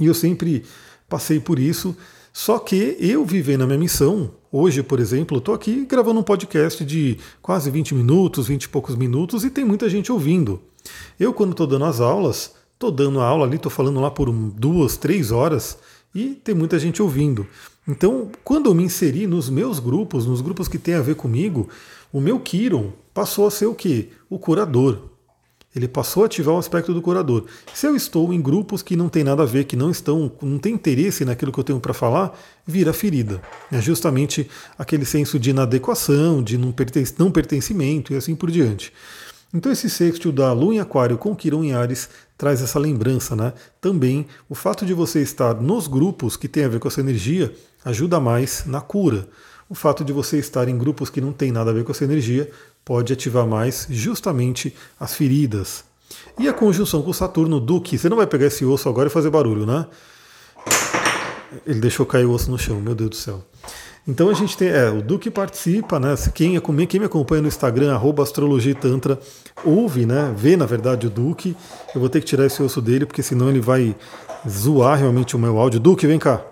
E 0.00 0.06
eu 0.06 0.14
sempre 0.14 0.64
passei 1.06 1.38
por 1.38 1.58
isso. 1.58 1.94
Só 2.40 2.56
que 2.60 2.96
eu 3.00 3.24
vivendo 3.24 3.62
a 3.62 3.66
minha 3.66 3.76
missão, 3.76 4.30
hoje, 4.52 4.80
por 4.80 5.00
exemplo, 5.00 5.38
estou 5.38 5.52
aqui 5.52 5.84
gravando 5.84 6.20
um 6.20 6.22
podcast 6.22 6.84
de 6.84 7.18
quase 7.42 7.68
20 7.68 7.96
minutos, 7.96 8.46
20 8.46 8.62
e 8.62 8.68
poucos 8.68 8.94
minutos, 8.94 9.42
e 9.42 9.50
tem 9.50 9.64
muita 9.64 9.90
gente 9.90 10.12
ouvindo. 10.12 10.62
Eu, 11.18 11.34
quando 11.34 11.50
estou 11.50 11.66
dando 11.66 11.86
as 11.86 12.00
aulas, 12.00 12.54
estou 12.74 12.92
dando 12.92 13.18
a 13.18 13.26
aula 13.26 13.44
ali, 13.44 13.56
estou 13.56 13.72
falando 13.72 14.00
lá 14.00 14.08
por 14.08 14.30
duas, 14.30 14.96
três 14.96 15.32
horas, 15.32 15.78
e 16.14 16.36
tem 16.36 16.54
muita 16.54 16.78
gente 16.78 17.02
ouvindo. 17.02 17.44
Então, 17.88 18.30
quando 18.44 18.70
eu 18.70 18.74
me 18.74 18.84
inseri 18.84 19.26
nos 19.26 19.50
meus 19.50 19.80
grupos, 19.80 20.24
nos 20.24 20.40
grupos 20.40 20.68
que 20.68 20.78
tem 20.78 20.94
a 20.94 21.02
ver 21.02 21.16
comigo, 21.16 21.68
o 22.12 22.20
meu 22.20 22.38
Kiron 22.38 22.92
passou 23.12 23.48
a 23.48 23.50
ser 23.50 23.66
o 23.66 23.74
quê? 23.74 24.10
O 24.30 24.38
curador. 24.38 25.07
Ele 25.78 25.88
passou 25.88 26.24
a 26.24 26.26
ativar 26.26 26.54
o 26.54 26.58
aspecto 26.58 26.92
do 26.92 27.00
curador. 27.00 27.44
Se 27.72 27.86
eu 27.86 27.94
estou 27.94 28.32
em 28.32 28.40
grupos 28.40 28.82
que 28.82 28.96
não 28.96 29.08
tem 29.08 29.22
nada 29.22 29.44
a 29.44 29.46
ver, 29.46 29.64
que 29.64 29.76
não 29.76 29.90
estão, 29.90 30.30
não 30.42 30.58
tem 30.58 30.74
interesse 30.74 31.24
naquilo 31.24 31.52
que 31.52 31.60
eu 31.60 31.64
tenho 31.64 31.80
para 31.80 31.94
falar, 31.94 32.38
vira 32.66 32.92
ferida. 32.92 33.40
É 33.70 33.80
justamente 33.80 34.48
aquele 34.76 35.04
senso 35.04 35.38
de 35.38 35.50
inadequação, 35.50 36.42
de 36.42 36.58
não, 36.58 36.72
perten 36.72 37.04
não 37.16 37.30
pertencimento 37.30 38.12
e 38.12 38.16
assim 38.16 38.34
por 38.34 38.50
diante. 38.50 38.92
Então 39.54 39.72
esse 39.72 39.88
sexto 39.88 40.30
da 40.30 40.52
Lua 40.52 40.74
em 40.74 40.80
Aquário 40.80 41.16
com 41.16 41.34
Quirón 41.34 41.64
em 41.64 41.72
Ares 41.72 42.10
traz 42.36 42.60
essa 42.60 42.78
lembrança, 42.78 43.34
né? 43.34 43.54
Também 43.80 44.26
o 44.48 44.54
fato 44.54 44.84
de 44.84 44.92
você 44.92 45.22
estar 45.22 45.54
nos 45.54 45.86
grupos 45.86 46.36
que 46.36 46.48
tem 46.48 46.64
a 46.64 46.68
ver 46.68 46.78
com 46.78 46.88
essa 46.88 47.00
energia 47.00 47.54
ajuda 47.84 48.20
mais 48.20 48.64
na 48.66 48.80
cura. 48.80 49.26
O 49.70 49.74
fato 49.74 50.04
de 50.04 50.12
você 50.12 50.38
estar 50.38 50.68
em 50.68 50.76
grupos 50.76 51.08
que 51.08 51.20
não 51.20 51.32
tem 51.32 51.52
nada 51.52 51.70
a 51.70 51.74
ver 51.74 51.84
com 51.84 51.92
essa 51.92 52.04
energia 52.04 52.50
pode 52.88 53.12
ativar 53.12 53.46
mais 53.46 53.86
justamente 53.90 54.74
as 54.98 55.14
feridas. 55.14 55.84
E 56.38 56.48
a 56.48 56.54
conjunção 56.54 57.02
com 57.02 57.12
Saturno 57.12 57.60
Duque, 57.60 57.98
você 57.98 58.08
não 58.08 58.16
vai 58.16 58.26
pegar 58.26 58.46
esse 58.46 58.64
osso 58.64 58.88
agora 58.88 59.08
e 59.08 59.12
fazer 59.12 59.28
barulho, 59.28 59.66
né? 59.66 59.86
Ele 61.66 61.80
deixou 61.80 62.06
cair 62.06 62.24
o 62.24 62.32
osso 62.32 62.50
no 62.50 62.58
chão, 62.58 62.80
meu 62.80 62.94
Deus 62.94 63.10
do 63.10 63.16
céu. 63.16 63.44
Então 64.06 64.30
a 64.30 64.32
gente 64.32 64.56
tem, 64.56 64.68
é, 64.68 64.88
o 64.88 65.02
Duque 65.02 65.30
participa, 65.30 66.00
né? 66.00 66.14
Quem, 66.32 66.56
é, 66.56 66.86
quem 66.86 66.98
me 66.98 67.04
acompanha 67.04 67.42
no 67.42 67.48
Instagram, 67.48 67.92
arroba 67.92 68.22
astrologia 68.22 68.74
tantra, 68.74 69.20
ouve, 69.62 70.06
né? 70.06 70.32
Vê 70.34 70.56
na 70.56 70.64
verdade 70.64 71.06
o 71.06 71.10
Duque. 71.10 71.54
Eu 71.94 72.00
vou 72.00 72.08
ter 72.08 72.20
que 72.20 72.26
tirar 72.26 72.46
esse 72.46 72.62
osso 72.62 72.80
dele, 72.80 73.04
porque 73.04 73.22
senão 73.22 73.50
ele 73.50 73.60
vai 73.60 73.94
zoar 74.48 74.98
realmente 74.98 75.36
o 75.36 75.38
meu 75.38 75.58
áudio. 75.58 75.78
Duque, 75.78 76.06
vem 76.06 76.18
cá. 76.18 76.42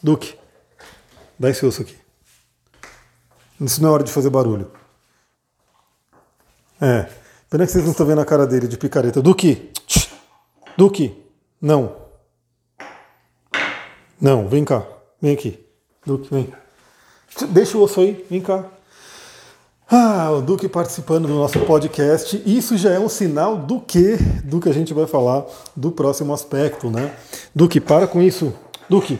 Duque, 0.00 0.36
dá 1.36 1.50
esse 1.50 1.66
osso 1.66 1.82
aqui. 1.82 1.96
Isso 3.60 3.82
não 3.82 3.88
é 3.88 3.92
hora 3.92 4.04
de 4.04 4.12
fazer 4.12 4.30
barulho. 4.30 4.70
É. 6.80 7.06
Pena 7.50 7.66
que 7.66 7.72
vocês 7.72 7.84
não 7.84 7.92
estão 7.92 8.06
vendo 8.06 8.20
a 8.20 8.24
cara 8.24 8.46
dele 8.46 8.66
de 8.66 8.76
picareta. 8.76 9.22
Duque! 9.22 9.70
Duque! 10.76 11.22
Não. 11.60 11.96
Não, 14.20 14.48
vem 14.48 14.64
cá. 14.64 14.86
Vem 15.20 15.34
aqui. 15.34 15.64
Duque, 16.04 16.28
vem. 16.30 16.52
Deixa 17.50 17.76
o 17.78 17.82
osso 17.82 18.00
aí, 18.00 18.24
vem 18.28 18.40
cá. 18.40 18.64
Ah, 19.88 20.30
o 20.30 20.40
Duque 20.40 20.68
participando 20.68 21.28
do 21.28 21.34
nosso 21.34 21.60
podcast. 21.60 22.42
Isso 22.46 22.76
já 22.76 22.90
é 22.90 22.98
um 22.98 23.08
sinal 23.08 23.56
do 23.56 23.80
que? 23.80 24.16
Do 24.44 24.60
que 24.60 24.68
a 24.68 24.72
gente 24.72 24.94
vai 24.94 25.06
falar 25.06 25.44
do 25.76 25.92
próximo 25.92 26.32
aspecto, 26.32 26.90
né? 26.90 27.14
Duque, 27.54 27.80
para 27.80 28.06
com 28.06 28.20
isso. 28.22 28.54
Duque. 28.88 29.18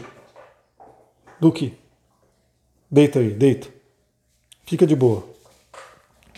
Duque. 1.40 1.78
Deita 2.90 3.18
aí, 3.18 3.30
deita. 3.30 3.68
Fica 4.64 4.86
de 4.86 4.96
boa. 4.96 5.24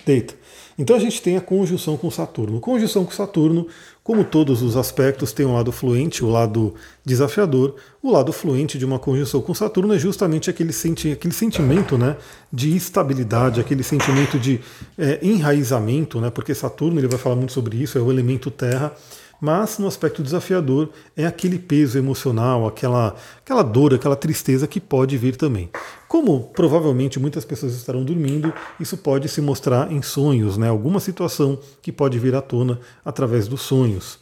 Deita. 0.05 0.35
Então 0.79 0.95
a 0.95 0.99
gente 0.99 1.23
tem 1.23 1.37
a 1.37 1.41
conjunção 1.41 1.97
com 1.97 2.11
Saturno. 2.11 2.61
Conjunção 2.61 3.05
com 3.05 3.11
Saturno, 3.11 3.67
como 4.05 4.25
todos 4.25 4.63
os 4.63 4.77
aspectos, 4.77 5.33
tem 5.33 5.47
um 5.47 5.55
lado 5.55 5.73
fluente, 5.73 6.25
o 6.25 6.29
lado 6.29 6.75
desafiador. 7.05 7.77
O 8.03 8.11
lado 8.11 8.33
fluente 8.33 8.79
de 8.79 8.85
uma 8.85 8.99
conjunção 8.99 9.41
com 9.41 9.55
Saturno 9.55 9.95
é 9.95 9.99
justamente 9.99 10.51
aquele, 10.51 10.73
senti 10.73 11.13
aquele 11.13 11.33
sentimento 11.33 11.97
né, 11.97 12.17
de 12.53 12.77
estabilidade, 12.77 13.61
aquele 13.61 13.83
sentimento 13.83 14.39
de 14.39 14.61
é, 14.99 15.19
enraizamento, 15.23 16.21
né, 16.21 16.31
porque 16.31 16.55
Saturno 16.55 17.01
ele 17.01 17.09
vai 17.09 17.19
falar 17.19 17.37
muito 17.37 17.53
sobre 17.53 17.79
isso, 17.79 17.97
é 17.97 18.01
o 18.01 18.11
elemento 18.11 18.51
terra 18.51 18.95
mas 19.41 19.79
no 19.79 19.87
aspecto 19.87 20.23
desafiador 20.23 20.91
é 21.17 21.27
aquele 21.27 21.59
peso 21.59 21.99
emocional, 21.99 22.67
aquela, 22.67 23.15
aquela 23.39 23.63
dor, 23.63 23.95
aquela 23.95 24.17
tristeza 24.17 24.67
que 24.67 24.81
pode 24.81 25.17
vir 25.17 25.37
também. 25.37 25.71
Como 26.09 26.51
provavelmente 26.55 27.19
muitas 27.19 27.45
pessoas 27.45 27.75
estarão 27.75 28.05
dormindo, 28.05 28.53
isso 28.81 28.97
pode 28.97 29.29
se 29.29 29.41
mostrar 29.41 29.91
em 29.93 30.03
sonhos, 30.03 30.57
né? 30.57 30.69
alguma 30.69 31.01
situação 31.01 31.59
que 31.83 31.93
pode 31.93 32.19
vir 32.19 32.35
à 32.35 32.41
tona 32.41 32.81
através 33.05 33.49
dos 33.49 33.63
sonhos. 33.63 34.19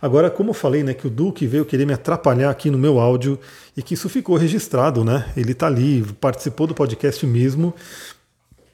Agora, 0.00 0.30
como 0.30 0.50
eu 0.50 0.54
falei, 0.54 0.82
né, 0.82 0.94
que 0.94 1.06
o 1.06 1.10
Duque 1.10 1.46
veio 1.46 1.64
querer 1.64 1.86
me 1.86 1.92
atrapalhar 1.92 2.50
aqui 2.50 2.70
no 2.70 2.78
meu 2.78 3.00
áudio 3.00 3.38
e 3.76 3.82
que 3.82 3.94
isso 3.94 4.08
ficou 4.08 4.36
registrado, 4.36 5.04
né? 5.04 5.32
Ele 5.36 5.52
está 5.52 5.66
ali, 5.66 6.04
participou 6.20 6.66
do 6.66 6.74
podcast 6.74 7.26
mesmo. 7.26 7.74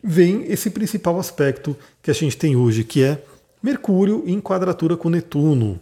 Vem 0.03 0.45
esse 0.53 0.69
principal 0.69 1.19
aspecto 1.19 1.77
que 2.03 2.11
a 2.11 2.15
gente 2.15 2.37
tem 2.37 2.57
hoje, 2.57 2.85
que 2.85 3.03
é 3.03 3.23
Mercúrio 3.63 4.25
em 4.27 4.41
quadratura 4.41 4.97
com 4.97 5.09
Netuno. 5.09 5.81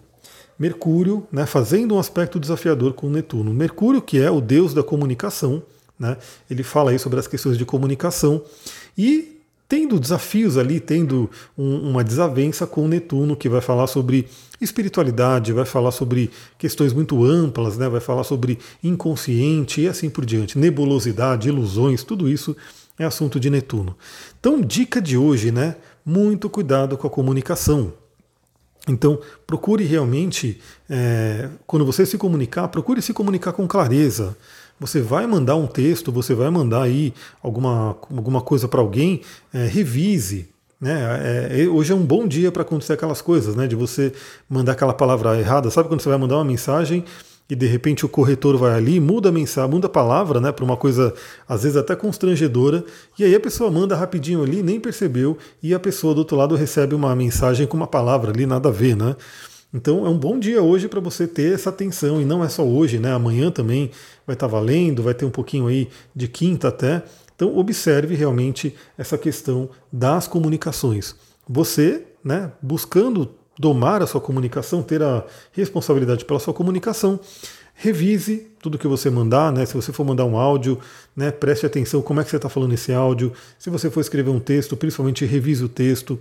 Mercúrio 0.58 1.26
né, 1.32 1.46
fazendo 1.46 1.94
um 1.94 1.98
aspecto 1.98 2.38
desafiador 2.38 2.92
com 2.92 3.08
Netuno. 3.08 3.52
Mercúrio, 3.54 4.02
que 4.02 4.20
é 4.20 4.30
o 4.30 4.40
deus 4.40 4.74
da 4.74 4.82
comunicação, 4.82 5.62
né, 5.98 6.18
ele 6.50 6.62
fala 6.62 6.90
aí 6.90 6.98
sobre 6.98 7.18
as 7.18 7.26
questões 7.26 7.56
de 7.56 7.64
comunicação 7.64 8.42
e 8.96 9.40
tendo 9.66 10.00
desafios 10.00 10.58
ali, 10.58 10.80
tendo 10.80 11.30
um, 11.56 11.90
uma 11.90 12.02
desavença 12.02 12.66
com 12.66 12.88
Netuno, 12.88 13.36
que 13.36 13.48
vai 13.48 13.60
falar 13.60 13.86
sobre 13.86 14.28
espiritualidade, 14.60 15.52
vai 15.52 15.64
falar 15.64 15.92
sobre 15.92 16.28
questões 16.58 16.92
muito 16.92 17.24
amplas, 17.24 17.78
né, 17.78 17.88
vai 17.88 18.00
falar 18.00 18.24
sobre 18.24 18.58
inconsciente 18.82 19.82
e 19.82 19.88
assim 19.88 20.10
por 20.10 20.26
diante, 20.26 20.58
nebulosidade, 20.58 21.48
ilusões, 21.48 22.02
tudo 22.02 22.28
isso 22.28 22.54
é 22.98 23.04
assunto 23.04 23.40
de 23.40 23.48
Netuno. 23.48 23.96
Então, 24.38 24.60
dica 24.60 25.00
de 25.00 25.16
hoje, 25.16 25.50
né? 25.50 25.76
Muito 26.04 26.48
cuidado 26.48 26.96
com 26.96 27.06
a 27.06 27.10
comunicação. 27.10 27.92
Então, 28.88 29.18
procure 29.46 29.84
realmente, 29.84 30.60
é, 30.88 31.48
quando 31.66 31.84
você 31.84 32.06
se 32.06 32.16
comunicar, 32.16 32.68
procure 32.68 33.02
se 33.02 33.12
comunicar 33.12 33.52
com 33.52 33.66
clareza. 33.66 34.36
Você 34.78 35.00
vai 35.00 35.26
mandar 35.26 35.56
um 35.56 35.66
texto, 35.66 36.10
você 36.10 36.34
vai 36.34 36.48
mandar 36.50 36.82
aí 36.82 37.12
alguma, 37.42 37.96
alguma 38.10 38.40
coisa 38.40 38.66
para 38.66 38.80
alguém, 38.80 39.20
é, 39.52 39.66
revise. 39.66 40.48
Né? 40.80 41.50
É, 41.50 41.62
é 41.62 41.68
hoje 41.68 41.92
é 41.92 41.94
um 41.94 42.04
bom 42.04 42.26
dia 42.26 42.50
para 42.50 42.62
acontecer 42.62 42.94
aquelas 42.94 43.20
coisas, 43.20 43.54
né? 43.54 43.66
De 43.66 43.76
você 43.76 44.14
mandar 44.48 44.72
aquela 44.72 44.94
palavra 44.94 45.38
errada. 45.38 45.70
Sabe 45.70 45.88
quando 45.88 46.00
você 46.00 46.08
vai 46.08 46.16
mandar 46.16 46.36
uma 46.36 46.44
mensagem 46.44 47.04
e 47.50 47.56
de 47.56 47.66
repente 47.66 48.06
o 48.06 48.08
corretor 48.08 48.56
vai 48.56 48.72
ali, 48.72 49.00
muda 49.00 49.28
a 49.28 49.32
mensagem, 49.32 49.70
muda 49.70 49.88
a 49.88 49.90
palavra, 49.90 50.40
né, 50.40 50.52
para 50.52 50.64
uma 50.64 50.76
coisa 50.76 51.12
às 51.48 51.64
vezes 51.64 51.76
até 51.76 51.96
constrangedora, 51.96 52.84
e 53.18 53.24
aí 53.24 53.34
a 53.34 53.40
pessoa 53.40 53.70
manda 53.70 53.96
rapidinho 53.96 54.42
ali, 54.42 54.62
nem 54.62 54.78
percebeu, 54.78 55.36
e 55.60 55.74
a 55.74 55.80
pessoa 55.80 56.14
do 56.14 56.18
outro 56.18 56.36
lado 56.36 56.54
recebe 56.54 56.94
uma 56.94 57.14
mensagem 57.16 57.66
com 57.66 57.76
uma 57.76 57.88
palavra 57.88 58.30
ali, 58.30 58.46
nada 58.46 58.68
a 58.68 58.72
ver, 58.72 58.96
né? 58.96 59.16
Então 59.72 60.04
é 60.04 60.08
um 60.08 60.18
bom 60.18 60.38
dia 60.38 60.62
hoje 60.62 60.88
para 60.88 61.00
você 61.00 61.26
ter 61.26 61.54
essa 61.54 61.70
atenção, 61.70 62.20
e 62.20 62.24
não 62.24 62.44
é 62.44 62.48
só 62.48 62.64
hoje, 62.64 62.98
né? 62.98 63.12
Amanhã 63.12 63.50
também 63.50 63.90
vai 64.26 64.34
estar 64.34 64.48
tá 64.48 64.52
valendo, 64.52 65.02
vai 65.02 65.14
ter 65.14 65.24
um 65.24 65.30
pouquinho 65.30 65.66
aí 65.66 65.88
de 66.14 66.28
quinta 66.28 66.68
até. 66.68 67.02
Então 67.34 67.56
observe 67.56 68.14
realmente 68.14 68.74
essa 68.98 69.16
questão 69.16 69.70
das 69.92 70.26
comunicações. 70.26 71.14
Você, 71.48 72.04
né, 72.22 72.52
buscando 72.60 73.39
domar 73.60 74.02
a 74.02 74.06
sua 74.06 74.22
comunicação, 74.22 74.82
ter 74.82 75.02
a 75.02 75.22
responsabilidade 75.52 76.24
pela 76.24 76.40
sua 76.40 76.54
comunicação. 76.54 77.20
Revise 77.74 78.46
tudo 78.58 78.78
que 78.78 78.88
você 78.88 79.10
mandar, 79.10 79.52
né? 79.52 79.66
Se 79.66 79.74
você 79.74 79.92
for 79.92 80.02
mandar 80.02 80.24
um 80.24 80.38
áudio, 80.38 80.78
né? 81.14 81.30
Preste 81.30 81.66
atenção 81.66 82.00
como 82.00 82.20
é 82.20 82.24
que 82.24 82.30
você 82.30 82.36
está 82.36 82.48
falando 82.48 82.72
esse 82.72 82.90
áudio. 82.90 83.34
Se 83.58 83.68
você 83.68 83.90
for 83.90 84.00
escrever 84.00 84.30
um 84.30 84.40
texto, 84.40 84.78
principalmente 84.78 85.26
revise 85.26 85.62
o 85.62 85.68
texto. 85.68 86.18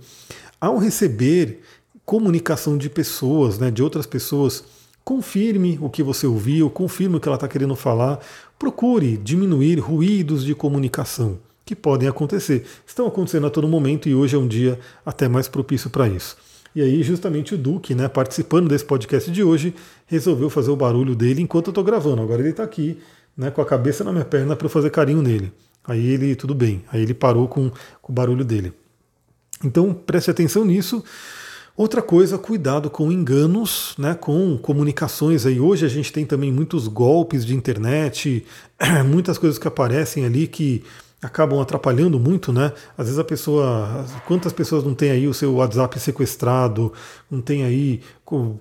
Ao 0.60 0.76
receber 0.76 1.62
comunicação 2.04 2.76
de 2.76 2.90
pessoas, 2.90 3.58
né? 3.58 3.70
De 3.70 3.82
outras 3.82 4.04
pessoas, 4.04 4.62
confirme 5.02 5.78
o 5.80 5.88
que 5.88 6.02
você 6.02 6.26
ouviu, 6.26 6.68
confirme 6.68 7.16
o 7.16 7.20
que 7.20 7.28
ela 7.28 7.36
está 7.36 7.48
querendo 7.48 7.74
falar. 7.74 8.20
Procure 8.58 9.16
diminuir 9.16 9.78
ruídos 9.78 10.44
de 10.44 10.54
comunicação 10.54 11.38
que 11.64 11.74
podem 11.74 12.06
acontecer. 12.06 12.66
Estão 12.86 13.06
acontecendo 13.06 13.46
a 13.46 13.50
todo 13.50 13.66
momento 13.66 14.10
e 14.10 14.14
hoje 14.14 14.36
é 14.36 14.38
um 14.38 14.48
dia 14.48 14.78
até 15.06 15.26
mais 15.26 15.48
propício 15.48 15.88
para 15.88 16.06
isso. 16.06 16.49
E 16.74 16.82
aí, 16.82 17.02
justamente 17.02 17.54
o 17.54 17.58
Duque, 17.58 17.94
né, 17.94 18.08
participando 18.08 18.68
desse 18.68 18.84
podcast 18.84 19.30
de 19.30 19.42
hoje, 19.42 19.74
resolveu 20.06 20.48
fazer 20.48 20.70
o 20.70 20.76
barulho 20.76 21.16
dele 21.16 21.42
enquanto 21.42 21.66
eu 21.66 21.72
estou 21.72 21.82
gravando. 21.82 22.22
Agora 22.22 22.40
ele 22.40 22.50
está 22.50 22.62
aqui, 22.62 22.98
né, 23.36 23.50
com 23.50 23.60
a 23.60 23.66
cabeça 23.66 24.04
na 24.04 24.12
minha 24.12 24.24
perna 24.24 24.54
para 24.54 24.66
eu 24.66 24.70
fazer 24.70 24.90
carinho 24.90 25.22
nele. 25.22 25.52
Aí 25.84 26.06
ele, 26.06 26.36
tudo 26.36 26.54
bem, 26.54 26.84
aí 26.92 27.02
ele 27.02 27.14
parou 27.14 27.48
com, 27.48 27.70
com 28.00 28.12
o 28.12 28.14
barulho 28.14 28.44
dele. 28.44 28.72
Então 29.64 29.92
preste 29.92 30.30
atenção 30.30 30.64
nisso. 30.64 31.02
Outra 31.76 32.02
coisa, 32.02 32.36
cuidado 32.36 32.90
com 32.90 33.10
enganos, 33.10 33.94
né, 33.98 34.14
com 34.14 34.58
comunicações. 34.58 35.46
Aí 35.46 35.58
hoje 35.58 35.86
a 35.86 35.88
gente 35.88 36.12
tem 36.12 36.26
também 36.26 36.52
muitos 36.52 36.86
golpes 36.86 37.44
de 37.44 37.54
internet, 37.54 38.44
muitas 39.06 39.38
coisas 39.38 39.58
que 39.58 39.66
aparecem 39.66 40.24
ali 40.24 40.46
que 40.46 40.84
acabam 41.22 41.60
atrapalhando 41.60 42.18
muito, 42.18 42.52
né? 42.52 42.72
Às 42.96 43.06
vezes 43.06 43.18
a 43.18 43.24
pessoa, 43.24 44.06
quantas 44.26 44.52
pessoas 44.52 44.82
não 44.84 44.94
tem 44.94 45.10
aí 45.10 45.28
o 45.28 45.34
seu 45.34 45.54
WhatsApp 45.54 46.00
sequestrado, 46.00 46.92
não 47.30 47.40
tem 47.40 47.64
aí 47.64 48.00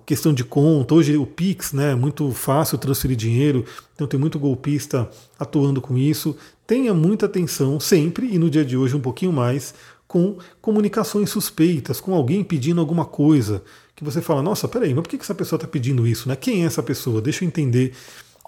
questão 0.05 0.33
de 0.33 0.43
conta, 0.43 0.95
hoje 0.95 1.15
o 1.15 1.25
Pix, 1.25 1.71
né? 1.71 1.91
É 1.91 1.95
muito 1.95 2.31
fácil 2.31 2.77
transferir 2.77 3.15
dinheiro, 3.15 3.63
então 3.95 4.07
tem 4.07 4.19
muito 4.19 4.37
golpista 4.37 5.09
atuando 5.39 5.79
com 5.79 5.97
isso. 5.97 6.35
Tenha 6.67 6.93
muita 6.93 7.27
atenção 7.27 7.79
sempre 7.79 8.33
e 8.33 8.37
no 8.37 8.49
dia 8.49 8.65
de 8.65 8.75
hoje 8.75 8.95
um 8.95 9.01
pouquinho 9.01 9.31
mais 9.31 9.73
com 10.07 10.37
comunicações 10.59 11.29
suspeitas, 11.29 12.01
com 12.01 12.13
alguém 12.13 12.43
pedindo 12.43 12.81
alguma 12.81 13.05
coisa 13.05 13.63
que 13.95 14.03
você 14.03 14.21
fala, 14.21 14.41
nossa, 14.41 14.67
peraí, 14.67 14.93
mas 14.93 15.03
por 15.03 15.09
que 15.09 15.17
essa 15.17 15.35
pessoa 15.35 15.57
está 15.57 15.67
pedindo 15.67 16.07
isso, 16.07 16.27
né? 16.27 16.35
Quem 16.35 16.63
é 16.63 16.65
essa 16.65 16.81
pessoa? 16.81 17.21
Deixa 17.21 17.43
eu 17.43 17.47
entender 17.47 17.93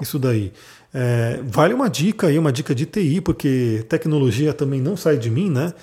isso 0.02 0.18
daí. 0.18 0.52
É, 0.94 1.40
vale 1.44 1.74
uma 1.74 1.90
dica 1.90 2.28
aí, 2.28 2.38
uma 2.38 2.52
dica 2.52 2.76
de 2.76 2.86
TI, 2.86 3.22
porque 3.22 3.86
tecnologia 3.88 4.54
também 4.54 4.82
não 4.82 4.98
sai 4.98 5.18
de 5.18 5.30
mim, 5.30 5.50
né? 5.50 5.74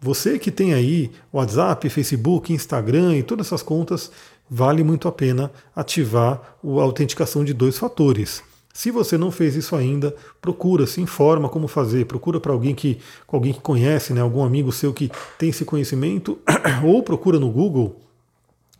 Você 0.00 0.38
que 0.38 0.50
tem 0.50 0.74
aí 0.74 1.10
WhatsApp, 1.32 1.88
Facebook, 1.88 2.52
Instagram 2.52 3.16
e 3.16 3.22
todas 3.22 3.46
essas 3.46 3.62
contas, 3.62 4.10
vale 4.48 4.84
muito 4.84 5.08
a 5.08 5.12
pena 5.12 5.50
ativar 5.74 6.56
a 6.62 6.82
autenticação 6.82 7.44
de 7.44 7.54
dois 7.54 7.78
fatores. 7.78 8.42
Se 8.72 8.90
você 8.90 9.16
não 9.16 9.30
fez 9.30 9.54
isso 9.54 9.76
ainda, 9.76 10.14
procura, 10.42 10.86
se 10.86 11.00
informa 11.00 11.48
como 11.48 11.68
fazer, 11.68 12.06
procura 12.06 12.40
para 12.40 12.52
alguém 12.52 12.74
que, 12.74 12.98
alguém 13.28 13.52
que 13.52 13.60
conhece, 13.60 14.12
né, 14.12 14.20
algum 14.20 14.42
amigo 14.42 14.72
seu 14.72 14.92
que 14.92 15.10
tem 15.38 15.50
esse 15.50 15.64
conhecimento, 15.64 16.38
ou 16.84 17.02
procura 17.02 17.38
no 17.38 17.50
Google 17.50 18.00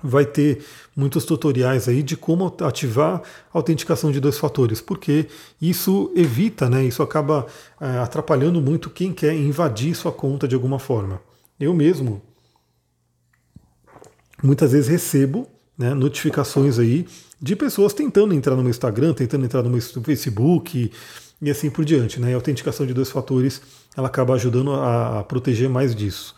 vai 0.02 0.26
ter 0.26 0.64
muitos 0.94 1.24
tutoriais 1.24 1.88
aí 1.88 2.02
de 2.02 2.16
como 2.16 2.54
ativar 2.60 3.22
a 3.52 3.58
autenticação 3.58 4.10
de 4.12 4.20
dois 4.20 4.38
fatores, 4.38 4.80
porque 4.80 5.26
isso 5.60 6.12
evita, 6.14 6.68
né, 6.68 6.84
isso 6.84 7.02
acaba 7.02 7.46
é, 7.80 7.98
atrapalhando 7.98 8.60
muito 8.60 8.90
quem 8.90 9.12
quer 9.12 9.34
invadir 9.34 9.94
sua 9.94 10.12
conta 10.12 10.46
de 10.46 10.54
alguma 10.54 10.78
forma. 10.78 11.20
Eu 11.58 11.72
mesmo 11.72 12.20
muitas 14.42 14.72
vezes 14.72 14.88
recebo 14.88 15.48
né, 15.76 15.94
notificações 15.94 16.78
aí 16.78 17.06
de 17.40 17.56
pessoas 17.56 17.92
tentando 17.92 18.34
entrar 18.34 18.54
no 18.56 18.62
meu 18.62 18.70
Instagram, 18.70 19.14
tentando 19.14 19.44
entrar 19.44 19.62
no 19.62 19.70
meu 19.70 19.80
Facebook 19.80 20.90
e 21.40 21.50
assim 21.50 21.70
por 21.70 21.84
diante. 21.84 22.20
Né? 22.20 22.32
a 22.32 22.36
autenticação 22.36 22.86
de 22.86 22.94
dois 22.94 23.10
fatores 23.10 23.60
ela 23.96 24.08
acaba 24.08 24.34
ajudando 24.34 24.72
a, 24.72 25.20
a 25.20 25.24
proteger 25.24 25.68
mais 25.68 25.94
disso. 25.94 26.34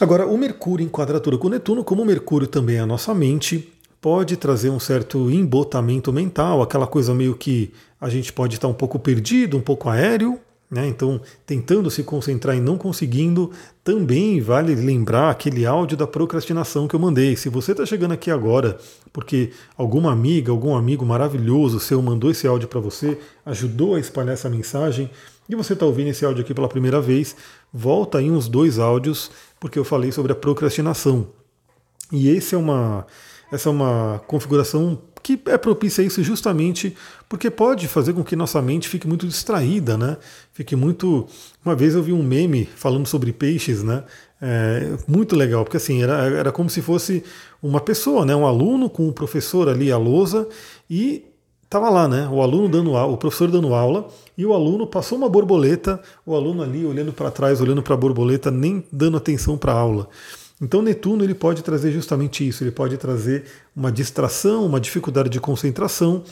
Agora, 0.00 0.26
o 0.26 0.38
Mercúrio 0.38 0.84
em 0.84 0.88
quadratura 0.88 1.36
com 1.36 1.48
Netuno, 1.48 1.82
como 1.82 2.02
o 2.02 2.06
Mercúrio 2.06 2.46
também 2.46 2.76
é 2.76 2.80
a 2.80 2.86
nossa 2.86 3.12
mente, 3.12 3.72
pode 4.00 4.36
trazer 4.36 4.70
um 4.70 4.78
certo 4.78 5.28
embotamento 5.28 6.12
mental, 6.12 6.62
aquela 6.62 6.86
coisa 6.86 7.12
meio 7.12 7.34
que 7.34 7.72
a 8.00 8.08
gente 8.08 8.32
pode 8.32 8.54
estar 8.54 8.68
um 8.68 8.74
pouco 8.74 8.96
perdido, 8.96 9.56
um 9.56 9.60
pouco 9.60 9.88
aéreo, 9.88 10.38
né? 10.70 10.86
Então, 10.86 11.20
tentando 11.44 11.90
se 11.90 12.04
concentrar 12.04 12.56
e 12.56 12.60
não 12.60 12.76
conseguindo, 12.76 13.50
também 13.82 14.40
vale 14.40 14.74
lembrar 14.74 15.30
aquele 15.30 15.66
áudio 15.66 15.96
da 15.96 16.06
procrastinação 16.06 16.86
que 16.86 16.94
eu 16.94 17.00
mandei. 17.00 17.34
Se 17.34 17.48
você 17.48 17.72
está 17.72 17.84
chegando 17.84 18.12
aqui 18.12 18.30
agora 18.30 18.78
porque 19.12 19.50
alguma 19.76 20.12
amiga, 20.12 20.52
algum 20.52 20.76
amigo 20.76 21.04
maravilhoso 21.04 21.80
seu 21.80 22.00
mandou 22.02 22.30
esse 22.30 22.46
áudio 22.46 22.68
para 22.68 22.78
você, 22.78 23.18
ajudou 23.46 23.94
a 23.94 24.00
espalhar 24.00 24.34
essa 24.34 24.50
mensagem, 24.50 25.10
e 25.48 25.54
você 25.54 25.72
está 25.72 25.86
ouvindo 25.86 26.08
esse 26.08 26.24
áudio 26.24 26.42
aqui 26.42 26.52
pela 26.52 26.68
primeira 26.68 27.00
vez, 27.00 27.34
volta 27.72 28.18
aí 28.18 28.30
uns 28.30 28.48
dois 28.48 28.78
áudios 28.78 29.30
porque 29.58 29.78
eu 29.78 29.84
falei 29.84 30.12
sobre 30.12 30.32
a 30.32 30.36
procrastinação. 30.36 31.28
E 32.12 32.28
esse 32.28 32.54
é 32.54 32.58
uma, 32.58 33.06
essa 33.50 33.68
é 33.68 33.72
uma 33.72 34.22
configuração 34.26 35.00
que 35.22 35.38
é 35.46 35.58
propícia 35.58 36.02
a 36.02 36.06
isso 36.06 36.22
justamente 36.22 36.96
porque 37.28 37.50
pode 37.50 37.86
fazer 37.88 38.12
com 38.12 38.24
que 38.24 38.36
nossa 38.36 38.62
mente 38.62 38.88
fique 38.88 39.06
muito 39.06 39.26
distraída, 39.26 39.96
né? 39.96 40.16
Fique 40.52 40.74
muito. 40.74 41.26
Uma 41.64 41.74
vez 41.74 41.94
eu 41.94 42.02
vi 42.02 42.12
um 42.12 42.22
meme 42.22 42.66
falando 42.76 43.06
sobre 43.06 43.32
peixes, 43.32 43.82
né? 43.82 44.04
É, 44.40 44.96
muito 45.06 45.34
legal, 45.36 45.64
porque 45.64 45.76
assim, 45.76 46.02
era, 46.02 46.24
era 46.28 46.52
como 46.52 46.70
se 46.70 46.80
fosse 46.80 47.24
uma 47.62 47.80
pessoa, 47.80 48.24
né? 48.24 48.34
Um 48.34 48.46
aluno 48.46 48.88
com 48.88 49.02
o 49.04 49.08
um 49.08 49.12
professor 49.12 49.68
ali 49.68 49.90
à 49.90 49.98
lousa 49.98 50.48
e 50.88 51.24
Tava 51.68 51.90
lá, 51.90 52.08
né? 52.08 52.26
O 52.32 52.40
aluno 52.40 52.66
dando 52.68 52.96
aula, 52.96 53.12
o 53.12 53.18
professor 53.18 53.50
dando 53.50 53.74
aula, 53.74 54.08
e 54.36 54.46
o 54.46 54.54
aluno 54.54 54.86
passou 54.86 55.18
uma 55.18 55.28
borboleta, 55.28 56.00
o 56.24 56.34
aluno 56.34 56.62
ali 56.62 56.86
olhando 56.86 57.12
para 57.12 57.30
trás, 57.30 57.60
olhando 57.60 57.82
para 57.82 57.92
a 57.92 57.96
borboleta, 57.96 58.50
nem 58.50 58.82
dando 58.90 59.18
atenção 59.18 59.58
para 59.58 59.72
a 59.72 59.78
aula. 59.78 60.08
Então 60.60 60.80
Netuno 60.80 61.22
ele 61.22 61.34
pode 61.34 61.62
trazer 61.62 61.92
justamente 61.92 62.46
isso, 62.46 62.64
ele 62.64 62.70
pode 62.70 62.96
trazer 62.96 63.44
uma 63.76 63.92
distração, 63.92 64.64
uma 64.64 64.80
dificuldade 64.80 65.28
de 65.28 65.38
concentração. 65.38 66.24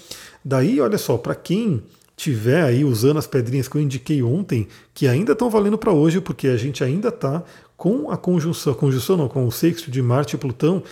Daí, 0.45 0.81
olha 0.81 0.99
só, 0.99 1.19
para 1.19 1.35
quem 1.35 1.83
tiver 2.17 2.63
aí 2.63 2.83
usando 2.83 3.19
as 3.19 3.27
pedrinhas 3.27 3.69
que 3.69 3.77
eu 3.77 3.83
indiquei 3.83 4.23
ontem, 4.23 4.67
que 4.95 5.07
ainda 5.07 5.33
estão 5.33 5.51
valendo 5.51 5.77
para 5.77 5.93
hoje, 5.93 6.21
porque 6.21 6.49
a 6.49 6.57
gente 6.57 6.83
ainda 6.83 7.09
está 7.09 7.45
com 7.77 8.11
a 8.11 8.17
conjunção, 8.17 8.73
conjunção 8.73 9.19
não, 9.19 9.29
com 9.29 9.47
o 9.47 9.53
sexto 9.53 9.91
de 9.91 10.01
Marte 10.01 10.35
e 10.35 10.39
Plutão, 10.39 10.83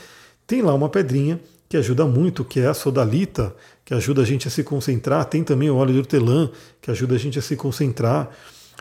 tem 0.47 0.61
lá 0.61 0.75
uma 0.75 0.91
pedrinha 0.91 1.41
que 1.67 1.79
ajuda 1.79 2.05
muito, 2.05 2.45
que 2.45 2.61
é 2.61 2.67
a 2.67 2.75
sodalita, 2.75 3.57
que 3.85 3.93
ajuda 3.93 4.23
a 4.23 4.25
gente 4.25 4.49
a 4.49 4.51
se 4.51 4.63
concentrar. 4.63 5.25
Tem 5.27 5.45
também 5.45 5.71
o 5.71 5.77
óleo 5.77 5.93
de 5.93 5.99
hortelã, 5.99 6.51
que 6.81 6.91
ajuda 6.91 7.15
a 7.15 7.19
gente 7.19 7.39
a 7.39 7.43
se 7.43 7.57
concentrar. 7.57 8.31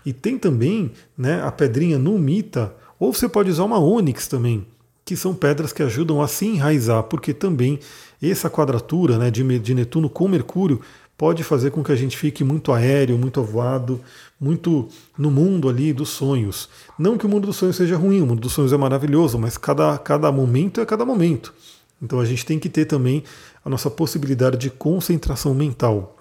E 0.05 0.13
tem 0.13 0.37
também 0.37 0.91
né, 1.17 1.41
a 1.43 1.51
pedrinha 1.51 1.97
numita, 1.97 2.73
ou 2.99 3.13
você 3.13 3.27
pode 3.27 3.49
usar 3.49 3.63
uma 3.63 3.79
ônix 3.79 4.27
também, 4.27 4.65
que 5.05 5.15
são 5.15 5.33
pedras 5.33 5.73
que 5.73 5.83
ajudam 5.83 6.21
a 6.21 6.27
se 6.27 6.45
enraizar, 6.45 7.03
porque 7.03 7.33
também 7.33 7.79
essa 8.21 8.49
quadratura 8.49 9.17
né, 9.17 9.29
de, 9.29 9.73
Netuno 9.73 10.09
com 10.09 10.27
Mercúrio 10.27 10.79
pode 11.17 11.43
fazer 11.43 11.71
com 11.71 11.83
que 11.83 11.91
a 11.91 11.95
gente 11.95 12.17
fique 12.17 12.43
muito 12.43 12.71
aéreo, 12.71 13.17
muito 13.17 13.39
avoado, 13.39 13.99
muito 14.39 14.87
no 15.17 15.29
mundo 15.29 15.69
ali 15.69 15.93
dos 15.93 16.09
sonhos. 16.09 16.69
Não 16.97 17.17
que 17.17 17.25
o 17.25 17.29
mundo 17.29 17.47
dos 17.47 17.55
sonhos 17.55 17.75
seja 17.75 17.95
ruim, 17.95 18.21
o 18.21 18.25
mundo 18.25 18.41
dos 18.41 18.53
sonhos 18.53 18.73
é 18.73 18.77
maravilhoso, 18.77 19.37
mas 19.37 19.57
cada, 19.57 19.97
cada 19.97 20.31
momento 20.31 20.81
é 20.81 20.85
cada 20.85 21.05
momento. 21.05 21.53
Então 22.01 22.19
a 22.19 22.25
gente 22.25 22.45
tem 22.45 22.59
que 22.59 22.67
ter 22.67 22.85
também 22.85 23.23
a 23.63 23.69
nossa 23.69 23.89
possibilidade 23.89 24.57
de 24.57 24.69
concentração 24.69 25.53
mental. 25.53 26.17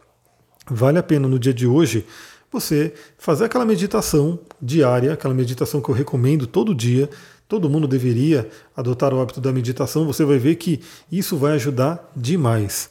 Vale 0.70 0.98
a 0.98 1.02
pena 1.02 1.26
no 1.26 1.38
dia 1.38 1.52
de 1.52 1.66
hoje 1.66 2.07
você 2.50 2.92
fazer 3.16 3.46
aquela 3.46 3.64
meditação 3.64 4.38
diária, 4.61 5.12
aquela 5.12 5.35
meditação 5.35 5.81
que 5.81 5.88
eu 5.88 5.94
recomendo 5.94 6.46
todo 6.46 6.74
dia. 6.74 7.09
Todo 7.48 7.68
mundo 7.68 7.88
deveria 7.88 8.48
adotar 8.76 9.12
o 9.12 9.20
hábito 9.20 9.40
da 9.40 9.52
meditação, 9.52 10.07
você 10.07 10.24
vai 10.24 10.38
ver 10.38 10.57
que 10.57 10.81
isso 11.11 11.37
vai 11.37 11.52
ajudar 11.52 12.11
demais. 12.14 12.90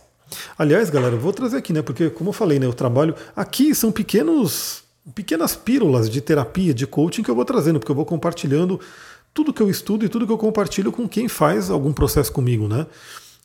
Aliás, 0.58 0.90
galera, 0.90 1.16
eu 1.16 1.20
vou 1.20 1.34
trazer 1.34 1.58
aqui, 1.58 1.74
né? 1.74 1.82
Porque, 1.82 2.10
como 2.10 2.30
eu 2.30 2.34
falei, 2.34 2.60
né? 2.60 2.66
Eu 2.66 2.74
trabalho. 2.74 3.16
Aqui 3.36 3.74
são 3.76 3.92
pequenos, 3.92 4.84
pequenas 5.14 5.56
pílulas 5.56 6.10
de 6.10 6.22
terapia, 6.22 6.74
de 6.74 6.88
coaching 6.88 7.24
que 7.24 7.30
eu 7.30 7.36
vou 7.36 7.46
trazendo, 7.46 7.80
porque 7.80 7.92
eu 7.92 7.96
vou 7.96 8.06
compartilhando 8.06 8.80
tudo 9.34 9.54
que 9.54 9.62
eu 9.62 9.70
estudo 9.70 10.06
e 10.06 10.10
tudo 10.10 10.26
que 10.26 10.32
eu 10.32 10.38
compartilho 10.38 10.92
com 10.92 11.08
quem 11.08 11.28
faz 11.28 11.70
algum 11.70 11.92
processo 11.92 12.32
comigo, 12.32 12.68
né? 12.68 12.86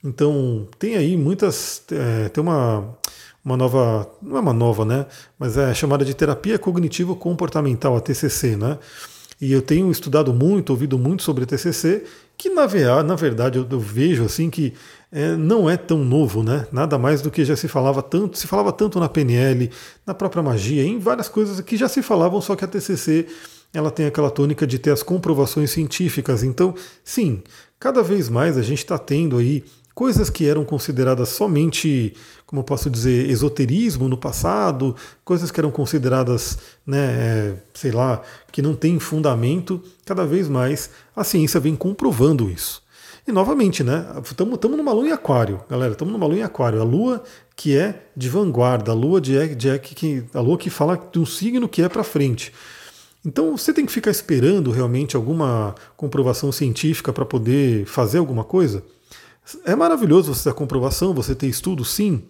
Então, 0.06 0.68
tem 0.78 0.96
aí 0.96 1.16
muitas. 1.16 1.82
É, 1.90 2.28
tem 2.28 2.42
uma, 2.42 2.96
uma 3.44 3.56
nova. 3.56 4.08
Não 4.22 4.36
é 4.36 4.40
uma 4.40 4.52
nova, 4.52 4.84
né? 4.84 5.06
Mas 5.38 5.56
é 5.56 5.74
chamada 5.74 6.04
de 6.04 6.14
terapia 6.14 6.58
cognitivo-comportamental, 6.58 7.96
a 7.96 8.00
TCC, 8.00 8.56
né? 8.56 8.78
E 9.40 9.52
eu 9.52 9.60
tenho 9.60 9.90
estudado 9.90 10.32
muito, 10.32 10.70
ouvido 10.70 10.98
muito 10.98 11.22
sobre 11.22 11.44
a 11.44 11.46
TCC, 11.46 12.04
que 12.38 12.48
na, 12.48 12.66
na 13.02 13.14
verdade 13.14 13.58
eu, 13.58 13.66
eu 13.70 13.78
vejo 13.78 14.24
assim 14.24 14.48
que 14.48 14.72
é, 15.12 15.36
não 15.36 15.68
é 15.68 15.76
tão 15.76 15.98
novo, 15.98 16.42
né? 16.42 16.66
Nada 16.72 16.96
mais 16.96 17.20
do 17.20 17.30
que 17.30 17.44
já 17.44 17.54
se 17.54 17.68
falava 17.68 18.02
tanto, 18.02 18.38
se 18.38 18.46
falava 18.46 18.72
tanto 18.72 18.98
na 18.98 19.08
PNL, 19.08 19.70
na 20.06 20.14
própria 20.14 20.42
magia, 20.42 20.82
em 20.82 20.98
várias 20.98 21.28
coisas 21.28 21.60
que 21.60 21.76
já 21.76 21.88
se 21.88 22.00
falavam, 22.02 22.40
só 22.40 22.56
que 22.56 22.64
a 22.64 22.68
TCC 22.68 23.26
ela 23.74 23.90
tem 23.90 24.06
aquela 24.06 24.30
tônica 24.30 24.66
de 24.66 24.78
ter 24.78 24.90
as 24.90 25.02
comprovações 25.02 25.70
científicas. 25.70 26.42
Então, 26.42 26.74
sim, 27.04 27.42
cada 27.78 28.02
vez 28.02 28.28
mais 28.30 28.56
a 28.56 28.62
gente 28.62 28.78
está 28.78 28.96
tendo 28.96 29.36
aí 29.36 29.62
coisas 29.96 30.28
que 30.28 30.46
eram 30.46 30.62
consideradas 30.62 31.30
somente, 31.30 32.12
como 32.44 32.60
eu 32.60 32.64
posso 32.64 32.90
dizer, 32.90 33.30
esoterismo 33.30 34.10
no 34.10 34.18
passado, 34.18 34.94
coisas 35.24 35.50
que 35.50 35.58
eram 35.58 35.70
consideradas, 35.70 36.58
né, 36.86 36.98
é, 36.98 37.54
sei 37.72 37.92
lá, 37.92 38.20
que 38.52 38.60
não 38.60 38.74
tem 38.74 39.00
fundamento, 39.00 39.82
cada 40.04 40.26
vez 40.26 40.50
mais 40.50 40.90
a 41.16 41.24
ciência 41.24 41.58
vem 41.58 41.74
comprovando 41.74 42.50
isso. 42.50 42.82
E 43.26 43.32
novamente, 43.32 43.82
né? 43.82 44.06
Estamos 44.22 44.60
numa 44.76 44.92
lua 44.92 45.08
em 45.08 45.12
aquário, 45.12 45.60
galera. 45.68 45.92
Estamos 45.92 46.12
numa 46.12 46.26
lua 46.26 46.36
em 46.36 46.42
aquário. 46.42 46.80
A 46.80 46.84
lua 46.84 47.24
que 47.56 47.76
é 47.76 48.04
de 48.14 48.28
vanguarda, 48.28 48.92
a 48.92 48.94
lua 48.94 49.20
de, 49.20 49.56
de 49.56 49.76
que 49.80 50.22
a 50.32 50.40
lua 50.40 50.56
que 50.56 50.70
fala 50.70 50.96
de 51.10 51.18
um 51.18 51.26
signo 51.26 51.68
que 51.68 51.82
é 51.82 51.88
para 51.88 52.04
frente. 52.04 52.52
Então 53.24 53.56
você 53.56 53.72
tem 53.72 53.84
que 53.84 53.90
ficar 53.90 54.12
esperando 54.12 54.70
realmente 54.70 55.16
alguma 55.16 55.74
comprovação 55.96 56.52
científica 56.52 57.12
para 57.12 57.24
poder 57.24 57.84
fazer 57.86 58.18
alguma 58.18 58.44
coisa. 58.44 58.84
É 59.64 59.76
maravilhoso 59.76 60.34
você 60.34 60.48
ter 60.50 60.54
comprovação, 60.54 61.14
você 61.14 61.34
ter 61.34 61.46
estudo, 61.46 61.84
sim, 61.84 62.22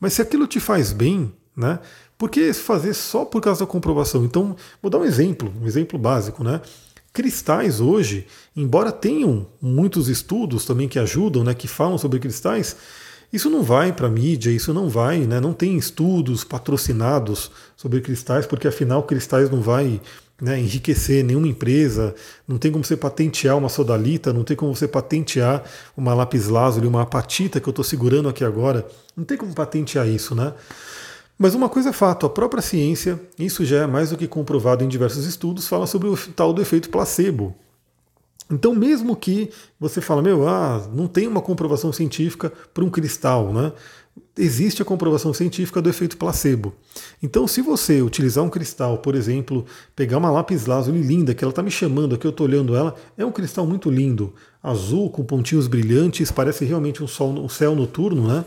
mas 0.00 0.14
se 0.14 0.22
aquilo 0.22 0.46
te 0.46 0.58
faz 0.60 0.92
bem, 0.92 1.32
né? 1.56 1.78
Por 2.16 2.30
que 2.30 2.52
fazer 2.52 2.94
só 2.94 3.24
por 3.24 3.40
causa 3.42 3.60
da 3.60 3.66
comprovação? 3.66 4.24
Então, 4.24 4.56
vou 4.80 4.90
dar 4.90 4.98
um 4.98 5.04
exemplo, 5.04 5.52
um 5.60 5.66
exemplo 5.66 5.98
básico, 5.98 6.42
né? 6.44 6.60
Cristais 7.12 7.80
hoje, 7.80 8.26
embora 8.56 8.90
tenham 8.90 9.46
muitos 9.60 10.08
estudos 10.08 10.64
também 10.64 10.88
que 10.88 10.98
ajudam, 10.98 11.44
né, 11.44 11.54
que 11.54 11.68
falam 11.68 11.96
sobre 11.96 12.18
cristais, 12.18 12.76
Isso 13.34 13.50
não 13.50 13.64
vai 13.64 13.92
para 13.92 14.08
mídia, 14.08 14.50
isso 14.50 14.72
não 14.72 14.88
vai, 14.88 15.18
né? 15.26 15.40
não 15.40 15.52
tem 15.52 15.76
estudos 15.76 16.44
patrocinados 16.44 17.50
sobre 17.76 18.00
cristais, 18.00 18.46
porque 18.46 18.68
afinal 18.68 19.02
cristais 19.02 19.50
não 19.50 19.60
vai 19.60 20.00
né, 20.40 20.58
enriquecer 20.58 21.24
nenhuma 21.24 21.46
empresa, 21.46 22.14
não 22.46 22.58
tem 22.58 22.72
como 22.72 22.84
você 22.84 22.96
patentear 22.96 23.56
uma 23.56 23.68
sodalita, 23.68 24.32
não 24.32 24.44
tem 24.44 24.56
como 24.56 24.74
você 24.74 24.88
patentear 24.88 25.62
uma 25.96 26.14
lápis 26.14 26.48
lazuli, 26.48 26.86
uma 26.86 27.02
apatita 27.02 27.60
que 27.60 27.68
eu 27.68 27.70
estou 27.70 27.84
segurando 27.84 28.28
aqui 28.28 28.44
agora, 28.44 28.86
não 29.16 29.24
tem 29.24 29.38
como 29.38 29.54
patentear 29.54 30.08
isso, 30.08 30.34
né? 30.34 30.52
Mas 31.38 31.54
uma 31.54 31.68
coisa 31.68 31.90
é 31.90 31.92
fato, 31.92 32.26
a 32.26 32.30
própria 32.30 32.62
ciência, 32.62 33.20
isso 33.38 33.64
já 33.64 33.82
é 33.82 33.86
mais 33.86 34.10
do 34.10 34.16
que 34.16 34.28
comprovado 34.28 34.84
em 34.84 34.88
diversos 34.88 35.26
estudos, 35.26 35.66
fala 35.66 35.86
sobre 35.86 36.08
o 36.08 36.16
tal 36.16 36.52
do 36.52 36.62
efeito 36.62 36.90
placebo. 36.90 37.54
Então, 38.50 38.74
mesmo 38.74 39.16
que 39.16 39.50
você 39.80 40.00
fala, 40.00 40.20
meu, 40.20 40.46
ah, 40.46 40.86
não 40.92 41.08
tem 41.08 41.26
uma 41.26 41.40
comprovação 41.40 41.92
científica 41.92 42.52
para 42.72 42.84
um 42.84 42.90
cristal, 42.90 43.52
né? 43.52 43.72
Existe 44.36 44.82
a 44.82 44.84
comprovação 44.84 45.32
científica 45.32 45.80
do 45.80 45.88
efeito 45.88 46.16
placebo. 46.16 46.74
Então, 47.22 47.46
se 47.46 47.60
você 47.60 48.02
utilizar 48.02 48.42
um 48.42 48.50
cristal, 48.50 48.98
por 48.98 49.14
exemplo, 49.14 49.64
pegar 49.94 50.18
uma 50.18 50.30
lápis 50.30 50.66
lazuli 50.66 51.00
linda, 51.02 51.34
que 51.34 51.44
ela 51.44 51.52
está 51.52 51.62
me 51.62 51.70
chamando 51.70 52.14
aqui, 52.14 52.26
eu 52.26 52.30
estou 52.30 52.46
olhando 52.46 52.74
ela, 52.74 52.94
é 53.16 53.24
um 53.24 53.30
cristal 53.30 53.64
muito 53.66 53.90
lindo, 53.90 54.34
azul, 54.62 55.08
com 55.08 55.24
pontinhos 55.24 55.68
brilhantes, 55.68 56.32
parece 56.32 56.64
realmente 56.64 57.02
um, 57.02 57.06
sol, 57.06 57.30
um 57.30 57.48
céu 57.48 57.76
noturno, 57.76 58.26
né? 58.26 58.44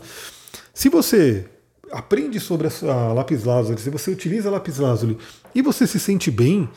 Se 0.74 0.88
você 0.88 1.46
aprende 1.90 2.38
sobre 2.38 2.68
a 2.68 3.12
lápis 3.12 3.44
lazuli, 3.44 3.80
se 3.80 3.90
você 3.90 4.10
utiliza 4.10 4.48
a 4.48 4.52
lápis 4.52 4.78
lazuli 4.78 5.16
e 5.54 5.62
você 5.62 5.86
se 5.86 5.98
sente 5.98 6.30
bem, 6.30 6.68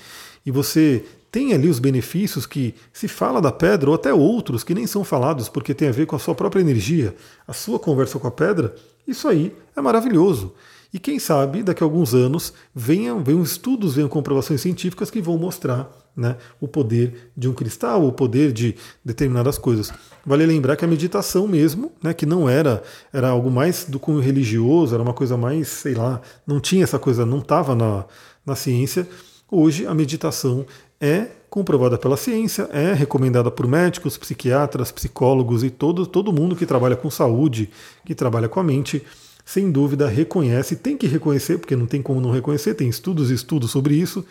e 0.46 0.52
você 0.52 1.04
tem 1.32 1.54
ali 1.54 1.70
os 1.70 1.80
benefícios 1.80 2.46
que 2.46 2.76
se 2.92 3.08
fala 3.08 3.42
da 3.42 3.52
pedra, 3.52 3.90
ou 3.90 3.96
até 3.96 4.14
outros 4.14 4.64
que 4.64 4.76
nem 4.76 4.86
são 4.86 5.04
falados 5.04 5.48
porque 5.48 5.74
tem 5.74 5.88
a 5.88 5.92
ver 5.92 6.06
com 6.06 6.16
a 6.16 6.20
sua 6.20 6.36
própria 6.36 6.60
energia, 6.60 7.16
a 7.48 7.54
sua 7.54 7.80
conversa 7.80 8.20
com 8.20 8.28
a 8.28 8.32
pedra, 8.32 8.76
isso 9.08 9.28
aí 9.28 9.56
é 9.76 9.82
maravilhoso. 9.82 10.54
E 10.94 11.00
quem 11.00 11.20
sabe 11.20 11.64
daqui 11.64 11.82
a 11.82 11.86
alguns 11.86 12.14
anos 12.14 12.54
venham, 12.76 13.24
venham 13.24 13.42
estudos, 13.42 13.96
venham 13.96 14.10
comprovações 14.10 14.60
científicas 14.60 15.10
que 15.10 15.22
vão 15.22 15.38
mostrar 15.38 15.90
né, 16.14 16.36
o 16.60 16.68
poder 16.68 17.32
de 17.36 17.48
um 17.48 17.54
cristal, 17.54 18.06
o 18.06 18.12
poder 18.12 18.52
de 18.52 18.76
determinadas 19.04 19.58
coisas. 19.58 19.94
Vale 20.26 20.46
lembrar 20.46 20.76
que 20.76 20.84
a 20.84 20.88
meditação 20.88 21.48
mesmo, 21.48 21.94
né, 22.04 22.14
que 22.14 22.26
não 22.26 22.50
era, 22.50 22.84
era 23.14 23.30
algo 23.30 23.50
mais 23.50 23.86
do 23.86 24.02
cunho 24.02 24.20
religioso, 24.20 24.94
era 24.94 25.02
uma 25.02 25.14
coisa 25.14 25.38
mais, 25.38 25.70
sei 25.70 25.94
lá, 25.94 26.20
não 26.46 26.60
tinha 26.60 26.84
essa 26.84 27.00
coisa, 27.00 27.26
não 27.26 27.40
estava 27.40 27.74
na, 27.74 28.04
na 28.46 28.56
ciência. 28.56 29.08
Hoje 29.50 29.88
a 29.88 29.94
meditação 29.94 30.66
é 31.02 31.28
comprovada 31.50 31.98
pela 31.98 32.16
ciência, 32.16 32.70
é 32.72 32.94
recomendada 32.94 33.50
por 33.52 33.68
médicos, 33.68 34.18
psiquiatras, 34.18 34.92
psicólogos 34.92 35.64
e 35.64 35.70
todo, 35.70 36.06
todo 36.06 36.32
mundo 36.32 36.56
que 36.56 36.66
trabalha 36.66 36.96
com 36.96 37.10
saúde, 37.10 37.70
que 38.06 38.16
trabalha 38.16 38.48
com 38.48 38.60
a 38.60 38.64
mente, 38.64 39.04
sem 39.44 39.70
dúvida 39.70 40.08
reconhece, 40.08 40.78
tem 40.78 40.96
que 40.96 41.08
reconhecer, 41.08 41.58
porque 41.58 41.76
não 41.76 41.88
tem 41.88 42.02
como 42.02 42.22
não 42.22 42.32
reconhecer, 42.32 42.76
tem 42.76 42.88
estudos 42.88 43.32
e 43.32 43.34
estudos 43.34 43.72
sobre 43.72 43.96
isso, 43.96 44.24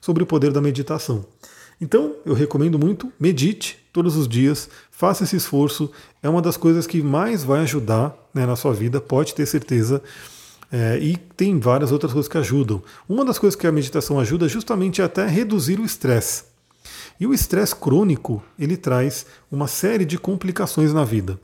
sobre 0.00 0.22
o 0.22 0.26
poder 0.26 0.50
da 0.50 0.60
meditação. 0.60 1.24
Então, 1.80 2.16
eu 2.24 2.34
recomendo 2.34 2.78
muito, 2.78 3.12
medite 3.20 3.78
todos 3.92 4.16
os 4.16 4.26
dias, 4.26 4.68
faça 4.90 5.24
esse 5.24 5.36
esforço, 5.36 5.90
é 6.22 6.28
uma 6.28 6.42
das 6.42 6.56
coisas 6.56 6.86
que 6.86 7.02
mais 7.02 7.44
vai 7.44 7.60
ajudar 7.60 8.16
né, 8.32 8.46
na 8.46 8.56
sua 8.56 8.72
vida, 8.72 9.00
pode 9.00 9.34
ter 9.34 9.46
certeza. 9.46 10.02
É, 10.76 10.98
e 10.98 11.16
tem 11.16 11.60
várias 11.60 11.92
outras 11.92 12.12
coisas 12.12 12.28
que 12.28 12.36
ajudam. 12.36 12.82
Uma 13.08 13.24
das 13.24 13.38
coisas 13.38 13.54
que 13.54 13.64
a 13.64 13.70
meditação 13.70 14.18
ajuda 14.18 14.46
é 14.46 14.48
justamente 14.48 15.00
até 15.00 15.24
reduzir 15.24 15.78
o 15.78 15.84
estresse. 15.84 16.42
E 17.20 17.28
o 17.28 17.32
estresse 17.32 17.76
crônico, 17.76 18.42
ele 18.58 18.76
traz 18.76 19.24
uma 19.52 19.68
série 19.68 20.04
de 20.04 20.18
complicações 20.18 20.92
na 20.92 21.04
vida. 21.04 21.38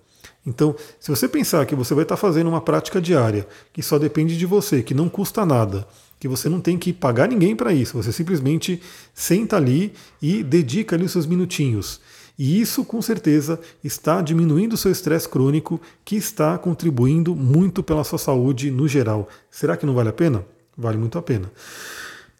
Então, 0.44 0.74
se 0.98 1.10
você 1.10 1.28
pensar 1.28 1.64
que 1.64 1.76
você 1.76 1.94
vai 1.94 2.02
estar 2.02 2.16
fazendo 2.16 2.48
uma 2.48 2.60
prática 2.60 3.00
diária, 3.00 3.46
que 3.72 3.84
só 3.84 4.00
depende 4.00 4.36
de 4.36 4.46
você, 4.46 4.82
que 4.82 4.94
não 4.94 5.08
custa 5.08 5.46
nada, 5.46 5.86
que 6.18 6.26
você 6.26 6.48
não 6.48 6.60
tem 6.60 6.76
que 6.76 6.92
pagar 6.92 7.28
ninguém 7.28 7.54
para 7.54 7.72
isso, 7.72 7.96
você 7.96 8.10
simplesmente 8.10 8.82
senta 9.14 9.56
ali 9.56 9.92
e 10.20 10.42
dedica 10.42 10.96
ali 10.96 11.04
os 11.04 11.12
seus 11.12 11.26
minutinhos. 11.26 12.00
E 12.42 12.58
isso, 12.58 12.86
com 12.86 13.02
certeza, 13.02 13.60
está 13.84 14.22
diminuindo 14.22 14.72
o 14.72 14.76
seu 14.78 14.90
estresse 14.90 15.28
crônico, 15.28 15.78
que 16.02 16.16
está 16.16 16.56
contribuindo 16.56 17.36
muito 17.36 17.82
pela 17.82 18.02
sua 18.02 18.18
saúde 18.18 18.70
no 18.70 18.88
geral. 18.88 19.28
Será 19.50 19.76
que 19.76 19.84
não 19.84 19.92
vale 19.92 20.08
a 20.08 20.12
pena? 20.14 20.42
Vale 20.74 20.96
muito 20.96 21.18
a 21.18 21.22
pena. 21.22 21.52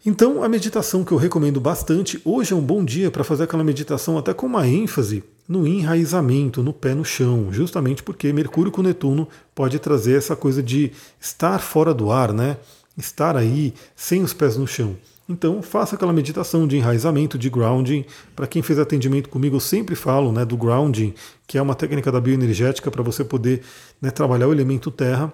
Então, 0.06 0.42
a 0.42 0.48
meditação 0.48 1.04
que 1.04 1.12
eu 1.12 1.18
recomendo 1.18 1.60
bastante, 1.60 2.18
hoje 2.24 2.54
é 2.54 2.56
um 2.56 2.62
bom 2.62 2.82
dia 2.82 3.10
para 3.10 3.22
fazer 3.22 3.44
aquela 3.44 3.62
meditação 3.62 4.16
até 4.16 4.32
com 4.32 4.46
uma 4.46 4.66
ênfase 4.66 5.22
no 5.46 5.66
enraizamento, 5.66 6.62
no 6.62 6.72
pé 6.72 6.94
no 6.94 7.04
chão, 7.04 7.52
justamente 7.52 8.02
porque 8.02 8.32
Mercúrio 8.32 8.72
com 8.72 8.80
Netuno 8.80 9.28
pode 9.54 9.78
trazer 9.78 10.16
essa 10.16 10.34
coisa 10.34 10.62
de 10.62 10.92
estar 11.20 11.58
fora 11.58 11.92
do 11.92 12.10
ar, 12.10 12.32
né? 12.32 12.56
Estar 12.96 13.36
aí 13.36 13.74
sem 13.94 14.22
os 14.22 14.32
pés 14.32 14.56
no 14.56 14.66
chão. 14.66 14.96
Então, 15.30 15.62
faça 15.62 15.94
aquela 15.94 16.12
meditação 16.12 16.66
de 16.66 16.76
enraizamento, 16.76 17.38
de 17.38 17.48
grounding. 17.48 18.04
Para 18.34 18.48
quem 18.48 18.62
fez 18.62 18.80
atendimento 18.80 19.28
comigo, 19.28 19.54
eu 19.54 19.60
sempre 19.60 19.94
falo 19.94 20.32
né, 20.32 20.44
do 20.44 20.56
grounding, 20.56 21.14
que 21.46 21.56
é 21.56 21.62
uma 21.62 21.76
técnica 21.76 22.10
da 22.10 22.20
bioenergética 22.20 22.90
para 22.90 23.00
você 23.00 23.22
poder 23.22 23.62
né, 24.02 24.10
trabalhar 24.10 24.48
o 24.48 24.52
elemento 24.52 24.90
terra 24.90 25.32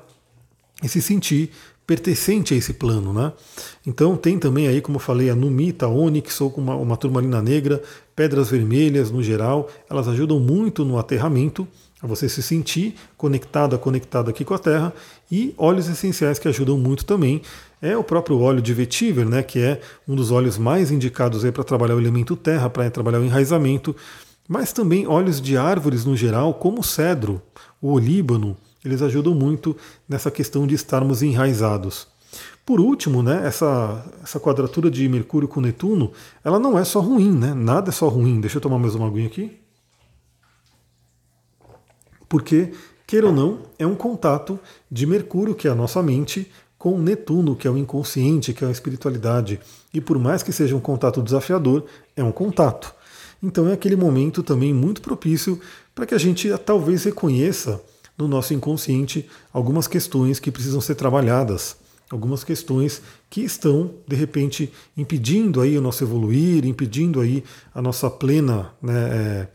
e 0.82 0.88
se 0.88 1.00
sentir 1.00 1.50
pertencente 1.86 2.52
a 2.52 2.56
esse 2.58 2.74
plano. 2.74 3.10
Né? 3.10 3.32
Então, 3.86 4.18
tem 4.18 4.38
também 4.38 4.68
aí, 4.68 4.82
como 4.82 4.96
eu 4.96 5.00
falei, 5.00 5.30
a 5.30 5.34
Numita, 5.34 5.86
a 5.86 5.88
Onyx, 5.88 6.42
ou 6.42 6.52
uma, 6.58 6.76
uma 6.76 6.96
turmalina 6.98 7.40
negra, 7.40 7.82
pedras 8.14 8.50
vermelhas 8.50 9.10
no 9.10 9.22
geral, 9.22 9.66
elas 9.88 10.08
ajudam 10.08 10.38
muito 10.38 10.84
no 10.84 10.98
aterramento 10.98 11.66
a 12.02 12.06
você 12.06 12.28
se 12.28 12.42
sentir 12.42 12.94
conectada, 13.16 13.78
conectado 13.78 14.28
aqui 14.28 14.44
com 14.44 14.52
a 14.52 14.58
Terra, 14.58 14.92
e 15.32 15.54
óleos 15.56 15.88
essenciais 15.88 16.38
que 16.38 16.46
ajudam 16.48 16.76
muito 16.76 17.06
também. 17.06 17.40
É 17.80 17.96
o 17.96 18.02
próprio 18.02 18.40
óleo 18.40 18.62
de 18.62 18.72
vetiver, 18.72 19.26
né, 19.26 19.42
que 19.42 19.58
é 19.58 19.80
um 20.08 20.14
dos 20.14 20.30
óleos 20.30 20.56
mais 20.56 20.90
indicados 20.90 21.44
para 21.50 21.64
trabalhar 21.64 21.94
o 21.94 22.00
elemento 22.00 22.34
terra, 22.34 22.70
para 22.70 22.90
trabalhar 22.90 23.20
o 23.20 23.24
enraizamento, 23.24 23.94
mas 24.48 24.72
também 24.72 25.06
óleos 25.06 25.40
de 25.40 25.56
árvores 25.56 26.04
no 26.04 26.16
geral, 26.16 26.54
como 26.54 26.80
o 26.80 26.84
cedro, 26.84 27.42
o 27.80 27.92
olíbano, 27.92 28.56
eles 28.84 29.02
ajudam 29.02 29.34
muito 29.34 29.76
nessa 30.08 30.30
questão 30.30 30.66
de 30.66 30.74
estarmos 30.74 31.22
enraizados. 31.22 32.06
Por 32.64 32.80
último, 32.80 33.22
né, 33.22 33.42
essa, 33.44 34.04
essa 34.22 34.40
quadratura 34.40 34.90
de 34.90 35.08
Mercúrio 35.08 35.48
com 35.48 35.60
Netuno, 35.60 36.12
ela 36.44 36.58
não 36.58 36.78
é 36.78 36.84
só 36.84 37.00
ruim, 37.00 37.30
né? 37.30 37.54
Nada 37.54 37.90
é 37.90 37.92
só 37.92 38.08
ruim. 38.08 38.40
Deixa 38.40 38.56
eu 38.56 38.60
tomar 38.60 38.78
mais 38.78 38.94
uma 38.94 39.06
aguinha 39.06 39.26
aqui 39.26 39.58
porque, 42.28 42.72
queira 43.06 43.28
ou 43.28 43.32
não, 43.32 43.60
é 43.78 43.86
um 43.86 43.94
contato 43.94 44.58
de 44.90 45.06
Mercúrio, 45.06 45.54
que 45.54 45.68
é 45.68 45.70
a 45.70 45.74
nossa 45.74 46.02
mente, 46.02 46.50
com 46.86 47.00
Netuno, 47.00 47.56
que 47.56 47.66
é 47.66 47.70
o 47.70 47.76
inconsciente, 47.76 48.52
que 48.52 48.64
é 48.64 48.68
a 48.68 48.70
espiritualidade. 48.70 49.58
E 49.92 50.00
por 50.00 50.20
mais 50.20 50.44
que 50.44 50.52
seja 50.52 50.76
um 50.76 50.78
contato 50.78 51.20
desafiador, 51.20 51.84
é 52.14 52.22
um 52.22 52.30
contato. 52.30 52.94
Então 53.42 53.68
é 53.68 53.72
aquele 53.72 53.96
momento 53.96 54.40
também 54.40 54.72
muito 54.72 55.02
propício 55.02 55.60
para 55.92 56.06
que 56.06 56.14
a 56.14 56.18
gente 56.18 56.48
talvez 56.58 57.02
reconheça 57.02 57.82
no 58.16 58.28
nosso 58.28 58.54
inconsciente 58.54 59.28
algumas 59.52 59.88
questões 59.88 60.38
que 60.38 60.52
precisam 60.52 60.80
ser 60.80 60.94
trabalhadas, 60.94 61.76
algumas 62.08 62.44
questões 62.44 63.02
que 63.28 63.40
estão 63.40 63.90
de 64.06 64.14
repente 64.14 64.72
impedindo 64.96 65.60
aí 65.60 65.76
o 65.76 65.82
nosso 65.82 66.04
evoluir, 66.04 66.64
impedindo 66.64 67.20
aí 67.20 67.42
a 67.74 67.82
nossa 67.82 68.08
plena, 68.08 68.70
né, 68.80 68.94
é, 68.94 69.48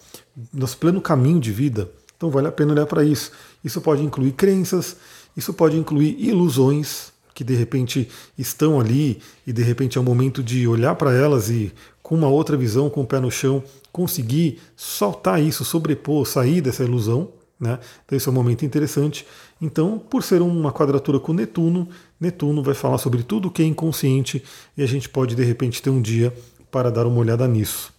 nosso 0.53 0.77
pleno 0.77 0.99
caminho 0.99 1.39
de 1.39 1.53
vida. 1.53 1.89
Então 2.17 2.29
vale 2.29 2.49
a 2.49 2.51
pena 2.51 2.73
olhar 2.73 2.87
para 2.87 3.05
isso. 3.05 3.31
Isso 3.63 3.79
pode 3.79 4.03
incluir 4.03 4.33
crenças, 4.33 4.97
isso 5.37 5.53
pode 5.53 5.77
incluir 5.77 6.17
ilusões 6.19 7.10
que 7.33 7.43
de 7.43 7.55
repente 7.55 8.07
estão 8.37 8.79
ali 8.79 9.19
e 9.45 9.53
de 9.53 9.63
repente 9.63 9.97
é 9.97 10.01
o 10.01 10.03
momento 10.03 10.43
de 10.43 10.67
olhar 10.67 10.95
para 10.95 11.13
elas 11.13 11.49
e 11.49 11.71
com 12.01 12.15
uma 12.15 12.27
outra 12.27 12.57
visão, 12.57 12.89
com 12.89 13.01
o 13.01 13.05
pé 13.05 13.19
no 13.19 13.31
chão, 13.31 13.63
conseguir 13.91 14.59
soltar 14.75 15.41
isso, 15.41 15.63
sobrepor, 15.63 16.25
sair 16.25 16.61
dessa 16.61 16.83
ilusão. 16.83 17.29
Né? 17.59 17.79
Então 18.05 18.17
esse 18.17 18.27
é 18.27 18.31
um 18.31 18.35
momento 18.35 18.65
interessante. 18.65 19.25
Então, 19.61 19.99
por 19.99 20.23
ser 20.23 20.41
uma 20.41 20.71
quadratura 20.71 21.19
com 21.19 21.31
Netuno, 21.31 21.87
Netuno 22.19 22.63
vai 22.63 22.73
falar 22.73 22.97
sobre 22.97 23.23
tudo 23.23 23.51
que 23.51 23.61
é 23.61 23.65
inconsciente 23.65 24.43
e 24.75 24.83
a 24.83 24.87
gente 24.87 25.07
pode 25.07 25.35
de 25.35 25.43
repente 25.43 25.81
ter 25.81 25.89
um 25.89 26.01
dia 26.01 26.33
para 26.71 26.89
dar 26.89 27.05
uma 27.05 27.19
olhada 27.19 27.47
nisso. 27.47 27.93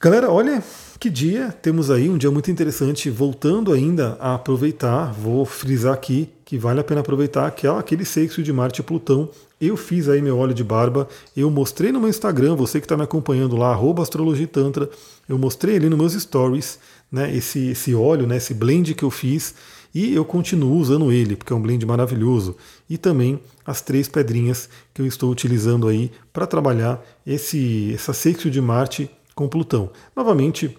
Galera, 0.00 0.28
olha, 0.28 0.62
que 0.98 1.08
dia 1.08 1.52
temos 1.62 1.90
aí, 1.90 2.10
um 2.10 2.18
dia 2.18 2.30
muito 2.30 2.50
interessante, 2.50 3.08
voltando 3.08 3.72
ainda 3.72 4.16
a 4.18 4.34
aproveitar, 4.34 5.12
vou 5.12 5.44
frisar 5.44 5.94
aqui 5.94 6.28
que 6.52 6.58
vale 6.58 6.80
a 6.80 6.84
pena 6.84 7.00
aproveitar 7.00 7.50
que 7.50 7.66
é 7.66 7.70
aquele 7.70 8.04
sexo 8.04 8.42
de 8.42 8.52
Marte 8.52 8.82
e 8.82 8.84
Plutão. 8.84 9.30
Eu 9.58 9.74
fiz 9.74 10.06
aí 10.06 10.20
meu 10.20 10.36
óleo 10.36 10.52
de 10.52 10.62
barba, 10.62 11.08
eu 11.34 11.50
mostrei 11.50 11.90
no 11.90 11.98
meu 11.98 12.10
Instagram, 12.10 12.54
você 12.54 12.78
que 12.78 12.84
está 12.84 12.94
me 12.94 13.04
acompanhando 13.04 13.56
lá, 13.56 13.74
astrologitantra, 14.02 14.90
eu 15.26 15.38
mostrei 15.38 15.76
ali 15.76 15.88
nos 15.88 15.98
meus 15.98 16.12
stories 16.12 16.78
né, 17.10 17.34
esse, 17.34 17.68
esse 17.68 17.94
óleo, 17.94 18.26
né, 18.26 18.36
esse 18.36 18.52
blend 18.52 18.94
que 18.94 19.02
eu 19.02 19.10
fiz, 19.10 19.54
e 19.94 20.14
eu 20.14 20.26
continuo 20.26 20.76
usando 20.76 21.10
ele, 21.10 21.36
porque 21.36 21.54
é 21.54 21.56
um 21.56 21.62
blend 21.62 21.86
maravilhoso. 21.86 22.54
E 22.86 22.98
também 22.98 23.40
as 23.64 23.80
três 23.80 24.06
pedrinhas 24.06 24.68
que 24.92 25.00
eu 25.00 25.06
estou 25.06 25.30
utilizando 25.30 25.88
aí 25.88 26.12
para 26.34 26.46
trabalhar 26.46 27.02
esse, 27.26 27.94
essa 27.94 28.12
sexo 28.12 28.50
de 28.50 28.60
Marte 28.60 29.08
com 29.34 29.48
Plutão. 29.48 29.88
Novamente, 30.14 30.76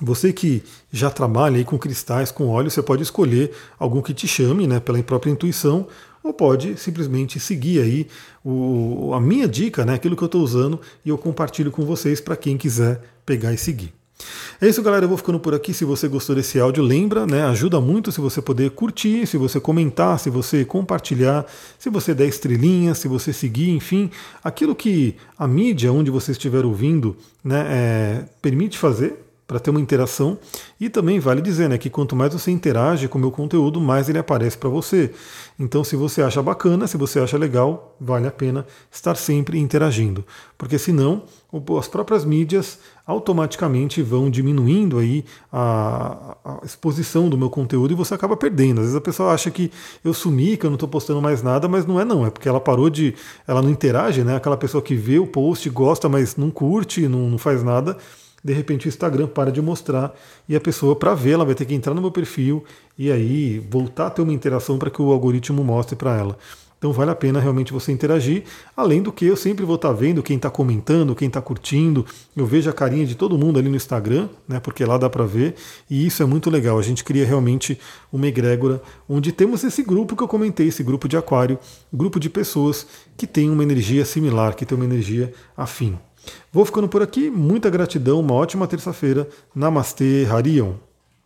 Você 0.00 0.32
que 0.32 0.62
já 0.92 1.10
trabalha 1.10 1.56
aí 1.56 1.64
com 1.64 1.76
cristais, 1.76 2.30
com 2.30 2.48
óleo, 2.48 2.70
você 2.70 2.82
pode 2.82 3.02
escolher 3.02 3.52
algum 3.78 4.00
que 4.00 4.14
te 4.14 4.28
chame, 4.28 4.66
né, 4.66 4.78
pela 4.78 5.02
própria 5.02 5.30
intuição, 5.30 5.88
ou 6.22 6.32
pode 6.32 6.76
simplesmente 6.76 7.40
seguir 7.40 7.80
aí 7.80 8.06
o, 8.44 9.12
a 9.12 9.20
minha 9.20 9.48
dica, 9.48 9.84
né, 9.84 9.94
aquilo 9.94 10.16
que 10.16 10.22
eu 10.22 10.26
estou 10.26 10.42
usando, 10.42 10.80
e 11.04 11.08
eu 11.08 11.18
compartilho 11.18 11.70
com 11.70 11.84
vocês 11.84 12.20
para 12.20 12.36
quem 12.36 12.56
quiser 12.56 13.00
pegar 13.26 13.52
e 13.52 13.58
seguir. 13.58 13.92
É 14.60 14.68
isso, 14.68 14.82
galera. 14.82 15.04
Eu 15.04 15.08
vou 15.08 15.16
ficando 15.16 15.38
por 15.38 15.54
aqui. 15.54 15.72
Se 15.72 15.84
você 15.84 16.08
gostou 16.08 16.34
desse 16.34 16.58
áudio, 16.58 16.82
lembra, 16.82 17.24
né? 17.24 17.44
Ajuda 17.44 17.80
muito 17.80 18.10
se 18.10 18.20
você 18.20 18.42
poder 18.42 18.70
curtir, 18.72 19.24
se 19.26 19.36
você 19.36 19.60
comentar, 19.60 20.18
se 20.18 20.28
você 20.28 20.64
compartilhar, 20.64 21.46
se 21.78 21.88
você 21.88 22.12
der 22.12 22.26
estrelinhas, 22.26 22.98
se 22.98 23.06
você 23.06 23.32
seguir, 23.32 23.70
enfim, 23.70 24.10
aquilo 24.42 24.74
que 24.74 25.14
a 25.38 25.46
mídia 25.46 25.92
onde 25.92 26.10
você 26.10 26.32
estiver 26.32 26.64
ouvindo, 26.64 27.16
né, 27.44 27.66
é, 27.68 28.24
permite 28.42 28.76
fazer 28.76 29.27
para 29.48 29.58
ter 29.58 29.70
uma 29.70 29.80
interação. 29.80 30.38
E 30.78 30.90
também 30.90 31.18
vale 31.18 31.40
dizer 31.40 31.70
né, 31.70 31.78
que 31.78 31.88
quanto 31.88 32.14
mais 32.14 32.34
você 32.34 32.50
interage 32.50 33.08
com 33.08 33.16
o 33.16 33.20
meu 33.20 33.30
conteúdo, 33.30 33.80
mais 33.80 34.06
ele 34.06 34.18
aparece 34.18 34.58
para 34.58 34.68
você. 34.68 35.10
Então, 35.58 35.82
se 35.82 35.96
você 35.96 36.20
acha 36.20 36.42
bacana, 36.42 36.86
se 36.86 36.98
você 36.98 37.18
acha 37.18 37.38
legal, 37.38 37.96
vale 37.98 38.28
a 38.28 38.30
pena 38.30 38.66
estar 38.92 39.14
sempre 39.14 39.58
interagindo. 39.58 40.22
Porque 40.58 40.78
senão, 40.78 41.22
as 41.78 41.88
próprias 41.88 42.26
mídias 42.26 42.78
automaticamente 43.06 44.02
vão 44.02 44.28
diminuindo 44.28 44.98
aí 44.98 45.24
a, 45.50 46.36
a 46.44 46.60
exposição 46.62 47.30
do 47.30 47.38
meu 47.38 47.48
conteúdo 47.48 47.92
e 47.92 47.96
você 47.96 48.12
acaba 48.12 48.36
perdendo. 48.36 48.80
Às 48.80 48.84
vezes 48.84 48.96
a 48.96 49.00
pessoa 49.00 49.32
acha 49.32 49.50
que 49.50 49.72
eu 50.04 50.12
sumi, 50.12 50.58
que 50.58 50.66
eu 50.66 50.70
não 50.70 50.76
estou 50.76 50.88
postando 50.88 51.22
mais 51.22 51.42
nada, 51.42 51.66
mas 51.66 51.86
não 51.86 51.98
é 51.98 52.04
não. 52.04 52.26
É 52.26 52.30
porque 52.30 52.50
ela 52.50 52.60
parou 52.60 52.90
de. 52.90 53.14
Ela 53.46 53.62
não 53.62 53.70
interage, 53.70 54.22
né? 54.22 54.36
Aquela 54.36 54.58
pessoa 54.58 54.82
que 54.82 54.94
vê 54.94 55.18
o 55.18 55.26
post, 55.26 55.70
gosta, 55.70 56.06
mas 56.06 56.36
não 56.36 56.50
curte, 56.50 57.08
não, 57.08 57.30
não 57.30 57.38
faz 57.38 57.62
nada 57.62 57.96
de 58.42 58.52
repente 58.52 58.86
o 58.86 58.88
Instagram 58.88 59.26
para 59.26 59.50
de 59.50 59.60
mostrar 59.60 60.14
e 60.48 60.56
a 60.56 60.60
pessoa, 60.60 60.96
para 60.96 61.14
ver, 61.14 61.32
ela 61.32 61.44
vai 61.44 61.54
ter 61.54 61.64
que 61.64 61.74
entrar 61.74 61.94
no 61.94 62.00
meu 62.00 62.10
perfil 62.10 62.64
e 62.96 63.10
aí 63.10 63.58
voltar 63.58 64.06
a 64.06 64.10
ter 64.10 64.22
uma 64.22 64.32
interação 64.32 64.78
para 64.78 64.90
que 64.90 65.02
o 65.02 65.12
algoritmo 65.12 65.62
mostre 65.64 65.96
para 65.96 66.16
ela. 66.16 66.38
Então 66.78 66.92
vale 66.92 67.10
a 67.10 67.14
pena 67.14 67.40
realmente 67.40 67.72
você 67.72 67.90
interagir, 67.90 68.44
além 68.76 69.02
do 69.02 69.10
que 69.10 69.24
eu 69.24 69.36
sempre 69.36 69.64
vou 69.64 69.74
estar 69.74 69.88
tá 69.88 69.94
vendo 69.94 70.22
quem 70.22 70.36
está 70.36 70.48
comentando, 70.48 71.14
quem 71.14 71.26
está 71.26 71.42
curtindo, 71.42 72.06
eu 72.36 72.46
vejo 72.46 72.70
a 72.70 72.72
carinha 72.72 73.04
de 73.04 73.16
todo 73.16 73.36
mundo 73.36 73.58
ali 73.58 73.68
no 73.68 73.74
Instagram, 73.74 74.28
né, 74.46 74.60
porque 74.60 74.84
lá 74.84 74.96
dá 74.96 75.10
para 75.10 75.24
ver, 75.24 75.56
e 75.90 76.06
isso 76.06 76.22
é 76.22 76.26
muito 76.26 76.48
legal. 76.48 76.78
A 76.78 76.82
gente 76.82 77.02
cria 77.02 77.26
realmente 77.26 77.76
uma 78.12 78.28
egrégora 78.28 78.80
onde 79.08 79.32
temos 79.32 79.64
esse 79.64 79.82
grupo 79.82 80.14
que 80.14 80.22
eu 80.22 80.28
comentei, 80.28 80.68
esse 80.68 80.84
grupo 80.84 81.08
de 81.08 81.16
aquário, 81.16 81.58
grupo 81.92 82.20
de 82.20 82.30
pessoas 82.30 82.86
que 83.16 83.26
tem 83.26 83.50
uma 83.50 83.64
energia 83.64 84.04
similar, 84.04 84.54
que 84.54 84.64
tem 84.64 84.76
uma 84.76 84.84
energia 84.84 85.32
afim. 85.56 85.98
Vou 86.52 86.64
ficando 86.64 86.88
por 86.88 87.02
aqui, 87.02 87.30
muita 87.30 87.70
gratidão, 87.70 88.20
uma 88.20 88.34
ótima 88.34 88.66
terça-feira. 88.66 89.28
Namastê, 89.54 90.26
Harion. 90.30 90.87